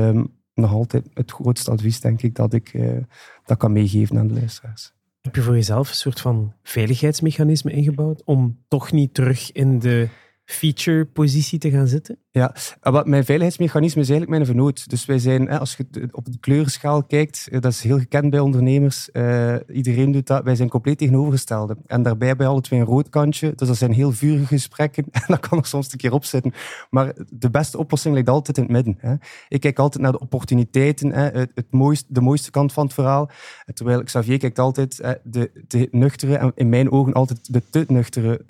nog 0.56 0.72
altijd 0.72 1.08
het 1.14 1.30
grootste 1.30 1.70
advies, 1.70 2.00
denk 2.00 2.22
ik, 2.22 2.34
dat 2.34 2.52
ik 2.52 2.68
eh, 2.68 2.96
dat 3.44 3.58
kan 3.58 3.72
meegeven 3.72 4.18
aan 4.18 4.26
de 4.26 4.34
luisteraars. 4.34 4.94
Heb 5.20 5.34
je 5.34 5.42
voor 5.42 5.54
jezelf 5.54 5.88
een 5.88 5.94
soort 5.94 6.20
van 6.20 6.52
veiligheidsmechanisme 6.62 7.72
ingebouwd 7.72 8.24
om 8.24 8.58
toch 8.68 8.92
niet 8.92 9.14
terug 9.14 9.52
in 9.52 9.78
de 9.78 10.08
feature-positie 10.44 11.58
te 11.58 11.70
gaan 11.70 11.86
zitten? 11.86 12.18
Ja, 12.36 12.54
wat 12.80 13.06
mijn 13.06 13.24
veiligheidsmechanisme 13.24 14.00
is 14.00 14.08
eigenlijk 14.08 14.38
mijn 14.38 14.56
vernoot. 14.56 14.90
Dus 14.90 15.06
wij 15.06 15.18
zijn, 15.18 15.50
als 15.50 15.76
je 15.76 16.08
op 16.10 16.24
de 16.24 16.38
kleurenschaal 16.40 17.02
kijkt, 17.02 17.48
eh, 17.50 17.60
dat 17.60 17.72
is 17.72 17.82
heel 17.82 17.98
gekend 17.98 18.30
bij 18.30 18.40
ondernemers. 18.40 19.08
Uh, 19.12 19.54
iedereen 19.68 20.12
doet 20.12 20.26
dat. 20.26 20.44
Wij 20.44 20.56
zijn 20.56 20.68
compleet 20.68 20.98
tegenovergestelde. 20.98 21.76
En 21.86 22.02
daarbij 22.02 22.36
bij 22.36 22.46
alle 22.46 22.60
twee 22.60 22.80
een 22.80 22.86
rood 22.86 23.08
kantje. 23.08 23.52
Dus 23.54 23.68
dat 23.68 23.76
zijn 23.76 23.92
heel 23.92 24.12
vurige 24.12 24.46
gesprekken. 24.46 25.04
En 25.12 25.22
dat 25.26 25.48
kan 25.48 25.58
er 25.58 25.66
soms 25.66 25.92
een 25.92 25.98
keer 25.98 26.12
op 26.12 26.24
zitten. 26.24 26.52
Maar 26.90 27.12
de 27.28 27.50
beste 27.50 27.78
oplossing 27.78 28.14
ligt 28.14 28.28
altijd 28.28 28.56
in 28.56 28.62
het 28.62 28.72
midden. 28.72 28.96
Hè. 28.98 29.14
Ik 29.48 29.60
kijk 29.60 29.78
altijd 29.78 30.02
naar 30.02 30.12
de 30.12 30.20
opportuniteiten, 30.20 31.12
hè, 31.12 31.22
het, 31.22 31.50
het 31.54 31.66
de 32.08 32.20
mooiste 32.20 32.50
kant 32.50 32.72
van 32.72 32.84
het 32.84 32.94
verhaal. 32.94 33.30
Terwijl 33.74 34.02
Xavier 34.02 34.38
kijkt 34.38 34.58
altijd 34.58 34.98
hè, 35.02 35.12
de, 35.22 35.50
de 35.68 35.88
nuchtere, 35.90 36.52
in 36.54 36.68
mijn 36.68 36.90
ogen 36.90 37.12
altijd 37.12 37.52
de 37.52 37.62
te 37.70 37.84
nuchtere 37.88 38.44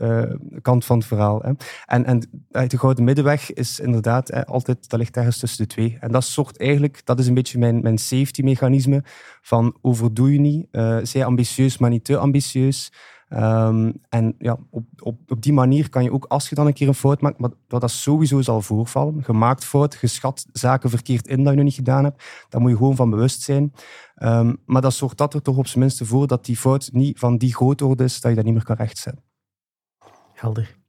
kant 0.62 0.84
van 0.84 0.98
het 0.98 1.06
verhaal. 1.06 1.40
Hè. 1.42 1.52
En, 1.86 2.04
en 2.04 2.20
de 2.68 2.78
gouden 2.78 3.04
middenweg 3.04 3.52
is 3.52 3.75
inderdaad 3.80 4.46
altijd, 4.46 4.88
dat 4.88 4.98
ligt 4.98 5.16
ergens 5.16 5.38
tussen 5.38 5.66
de 5.66 5.74
twee. 5.74 5.96
En 6.00 6.12
dat 6.12 6.24
zorgt 6.24 6.58
eigenlijk, 6.58 7.00
dat 7.04 7.18
is 7.18 7.26
een 7.26 7.34
beetje 7.34 7.58
mijn, 7.58 7.82
mijn 7.82 7.98
safety 7.98 8.42
mechanisme 8.42 9.04
van 9.42 9.76
overdoe 9.80 10.32
je 10.32 10.40
niet, 10.40 10.66
uh, 10.72 10.98
zij 11.02 11.24
ambitieus, 11.24 11.78
maar 11.78 11.90
niet 11.90 12.04
te 12.04 12.16
ambitieus. 12.16 12.92
Um, 13.28 13.92
en 14.08 14.34
ja, 14.38 14.58
op, 14.70 14.84
op, 14.98 15.30
op 15.30 15.42
die 15.42 15.52
manier 15.52 15.88
kan 15.88 16.02
je 16.02 16.12
ook, 16.12 16.24
als 16.24 16.48
je 16.48 16.54
dan 16.54 16.66
een 16.66 16.72
keer 16.72 16.88
een 16.88 16.94
fout 16.94 17.20
maakt, 17.20 17.38
maar 17.38 17.50
dat 17.66 17.80
dat 17.80 17.90
sowieso 17.90 18.40
zal 18.40 18.62
voorvallen, 18.62 19.24
gemaakt 19.24 19.64
fout, 19.64 19.94
geschat 19.94 20.46
zaken 20.52 20.90
verkeerd 20.90 21.26
in 21.26 21.36
dat 21.36 21.50
je 21.50 21.56
nog 21.56 21.64
niet 21.64 21.74
gedaan 21.74 22.04
hebt, 22.04 22.24
daar 22.48 22.60
moet 22.60 22.70
je 22.70 22.76
gewoon 22.76 22.96
van 22.96 23.10
bewust 23.10 23.42
zijn. 23.42 23.72
Um, 24.22 24.56
maar 24.64 24.82
dat 24.82 24.94
zorgt 24.94 25.18
dat 25.18 25.34
er 25.34 25.42
toch 25.42 25.56
op 25.56 25.66
zijn 25.66 25.80
minste 25.80 26.04
voor 26.04 26.26
dat 26.26 26.44
die 26.44 26.56
fout 26.56 26.90
niet 26.92 27.18
van 27.18 27.38
die 27.38 27.54
grootorde 27.54 28.04
is, 28.04 28.20
dat 28.20 28.30
je 28.30 28.36
dat 28.36 28.44
niet 28.44 28.54
meer 28.54 28.64
kan 28.64 28.76
rechtzetten. 28.76 29.24
Helder. 30.32 30.84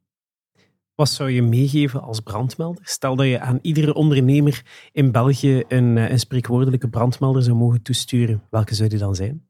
Wat 0.98 1.10
zou 1.10 1.30
je 1.30 1.42
meegeven 1.42 2.02
als 2.02 2.20
brandmelder? 2.20 2.82
Stel 2.86 3.16
dat 3.16 3.26
je 3.26 3.40
aan 3.40 3.60
iedere 3.62 3.94
ondernemer 3.94 4.66
in 4.92 5.12
België 5.12 5.64
een, 5.68 5.98
eh, 5.98 6.10
een 6.10 6.20
spreekwoordelijke 6.20 6.90
brandmelder 6.90 7.44
zou 7.44 7.58
mogen 7.58 7.82
toesturen. 7.82 8.42
Welke 8.50 8.76
zou 8.76 8.90
die 8.90 9.00
dan 9.00 9.16
zijn? 9.16 9.48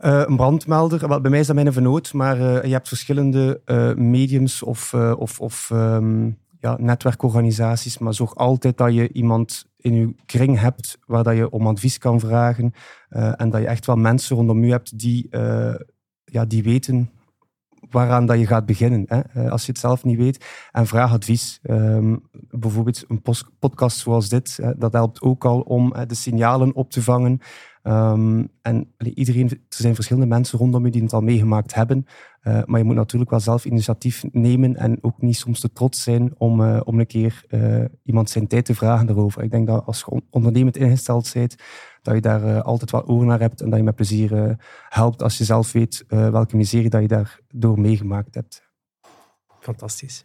Uh, 0.00 0.22
een 0.26 0.36
brandmelder, 0.36 1.08
wel, 1.08 1.20
bij 1.20 1.30
mij 1.30 1.40
is 1.40 1.46
dat 1.46 1.56
mijn 1.56 1.72
vernoot, 1.72 2.12
maar 2.12 2.38
uh, 2.38 2.64
je 2.64 2.72
hebt 2.72 2.88
verschillende 2.88 3.60
uh, 3.66 3.94
mediums 3.94 4.62
of, 4.62 4.94
of, 4.94 5.40
of 5.40 5.70
um, 5.72 6.38
ja, 6.58 6.76
netwerkorganisaties, 6.80 7.98
maar 7.98 8.14
zorg 8.14 8.34
altijd 8.34 8.76
dat 8.76 8.94
je 8.94 9.12
iemand 9.12 9.64
in 9.76 9.94
je 9.94 10.14
kring 10.26 10.58
hebt 10.58 10.98
waar 11.06 11.22
dat 11.22 11.36
je 11.36 11.50
om 11.50 11.66
advies 11.66 11.98
kan 11.98 12.20
vragen 12.20 12.72
en 13.08 13.50
dat 13.50 13.60
je 13.60 13.66
echt 13.66 13.86
wel 13.86 13.96
mensen 13.96 14.36
rondom 14.36 14.64
je 14.64 14.70
hebt 14.70 14.98
die, 14.98 15.28
ja, 16.24 16.44
die 16.44 16.62
weten 16.62 17.10
waaraan 17.90 18.26
dat 18.26 18.38
je 18.38 18.46
gaat 18.46 18.66
beginnen, 18.66 19.04
hè, 19.06 19.20
eh, 19.20 19.50
als 19.50 19.66
je 19.66 19.72
het 19.72 19.80
zelf 19.80 20.04
niet 20.04 20.18
weet. 20.18 20.46
En 20.72 20.86
vraag 20.86 21.12
advies. 21.12 21.60
Um, 21.62 22.22
bijvoorbeeld 22.50 23.04
een 23.08 23.22
podcast 23.58 23.98
zoals 23.98 24.28
dit, 24.28 24.58
hè, 24.62 24.74
dat 24.76 24.92
helpt 24.92 25.22
ook 25.22 25.44
al 25.44 25.60
om 25.60 25.94
de 26.06 26.14
signalen 26.14 26.74
op 26.74 26.90
te 26.90 27.02
vangen. 27.02 27.40
Um, 27.82 28.48
en 28.62 28.94
iedereen, 29.14 29.48
er 29.48 29.58
zijn 29.68 29.94
verschillende 29.94 30.28
mensen 30.28 30.58
rondom 30.58 30.84
je 30.84 30.90
die 30.90 31.02
het 31.02 31.12
al 31.12 31.20
meegemaakt 31.20 31.74
hebben. 31.74 32.06
Uh, 32.42 32.62
maar 32.64 32.78
je 32.78 32.84
moet 32.84 32.94
natuurlijk 32.94 33.30
wel 33.30 33.40
zelf 33.40 33.64
initiatief 33.64 34.24
nemen 34.32 34.76
en 34.76 34.98
ook 35.00 35.22
niet 35.22 35.36
soms 35.36 35.60
te 35.60 35.72
trots 35.72 36.02
zijn 36.02 36.34
om, 36.38 36.60
uh, 36.60 36.80
om 36.84 36.98
een 36.98 37.06
keer 37.06 37.44
uh, 37.48 37.84
iemand 38.04 38.30
zijn 38.30 38.46
tijd 38.46 38.64
te 38.64 38.74
vragen 38.74 39.06
daarover. 39.06 39.42
Ik 39.42 39.50
denk 39.50 39.66
dat 39.66 39.86
als 39.86 39.98
je 39.98 40.22
ondernemend 40.30 40.76
ingesteld 40.76 41.30
bent, 41.32 41.54
dat 42.02 42.14
je 42.14 42.20
daar 42.20 42.62
altijd 42.62 42.90
wel 42.90 43.06
oor 43.06 43.24
naar 43.24 43.40
hebt 43.40 43.60
en 43.60 43.70
dat 43.70 43.78
je 43.78 43.84
met 43.84 43.94
plezier 43.94 44.56
helpt 44.88 45.22
als 45.22 45.38
je 45.38 45.44
zelf 45.44 45.72
weet 45.72 46.04
welke 46.08 46.56
miserie 46.56 46.90
dat 46.90 47.00
je 47.00 47.08
daardoor 47.08 47.80
meegemaakt 47.80 48.34
hebt. 48.34 48.68
Fantastisch. 49.60 50.24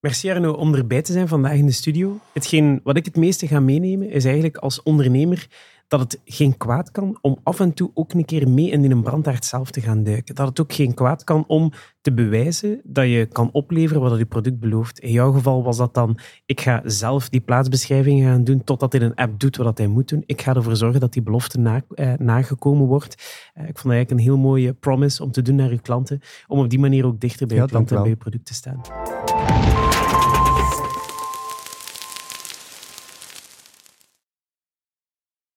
Merci 0.00 0.30
Arno 0.30 0.52
om 0.52 0.74
erbij 0.74 1.02
te 1.02 1.12
zijn 1.12 1.28
vandaag 1.28 1.56
in 1.56 1.66
de 1.66 1.72
studio. 1.72 2.18
Hetgeen 2.32 2.80
wat 2.82 2.96
ik 2.96 3.04
het 3.04 3.16
meeste 3.16 3.46
ga 3.46 3.60
meenemen 3.60 4.10
is 4.10 4.24
eigenlijk 4.24 4.56
als 4.56 4.82
ondernemer 4.82 5.48
dat 5.90 6.00
het 6.00 6.20
geen 6.24 6.56
kwaad 6.56 6.90
kan 6.90 7.18
om 7.20 7.38
af 7.42 7.60
en 7.60 7.74
toe 7.74 7.90
ook 7.94 8.12
een 8.12 8.24
keer 8.24 8.48
mee 8.48 8.70
in 8.70 8.90
een 8.90 9.02
brandaard 9.02 9.44
zelf 9.44 9.70
te 9.70 9.80
gaan 9.80 10.02
duiken. 10.02 10.34
Dat 10.34 10.48
het 10.48 10.60
ook 10.60 10.72
geen 10.72 10.94
kwaad 10.94 11.24
kan 11.24 11.44
om 11.46 11.72
te 12.00 12.12
bewijzen 12.12 12.80
dat 12.84 13.04
je 13.04 13.26
kan 13.32 13.48
opleveren 13.52 14.02
wat 14.02 14.18
je 14.18 14.26
product 14.26 14.58
belooft. 14.60 14.98
In 14.98 15.12
jouw 15.12 15.32
geval 15.32 15.62
was 15.62 15.76
dat 15.76 15.94
dan, 15.94 16.18
ik 16.46 16.60
ga 16.60 16.82
zelf 16.84 17.28
die 17.28 17.40
plaatsbeschrijving 17.40 18.22
gaan 18.22 18.44
doen 18.44 18.64
totdat 18.64 18.92
hij 18.92 19.02
een 19.02 19.14
app 19.14 19.40
doet 19.40 19.56
wat 19.56 19.78
hij 19.78 19.86
moet 19.86 20.08
doen. 20.08 20.22
Ik 20.26 20.42
ga 20.42 20.54
ervoor 20.54 20.76
zorgen 20.76 21.00
dat 21.00 21.12
die 21.12 21.22
belofte 21.22 21.58
na, 21.58 21.82
eh, 21.88 22.12
nagekomen 22.18 22.86
wordt. 22.86 23.14
Eh, 23.54 23.62
ik 23.62 23.78
vond 23.78 23.84
dat 23.84 23.92
eigenlijk 23.92 24.10
een 24.10 24.26
heel 24.26 24.38
mooie 24.38 24.72
promise 24.72 25.22
om 25.22 25.30
te 25.30 25.42
doen 25.42 25.54
naar 25.54 25.70
je 25.70 25.80
klanten, 25.80 26.20
om 26.46 26.58
op 26.58 26.70
die 26.70 26.78
manier 26.78 27.06
ook 27.06 27.20
dichter 27.20 27.46
bij 27.46 27.56
je 27.56 27.66
klanten 27.66 27.96
en 27.96 28.02
bij 28.02 28.10
je 28.10 28.16
product 28.16 28.46
te 28.46 28.54
staan. 28.54 28.80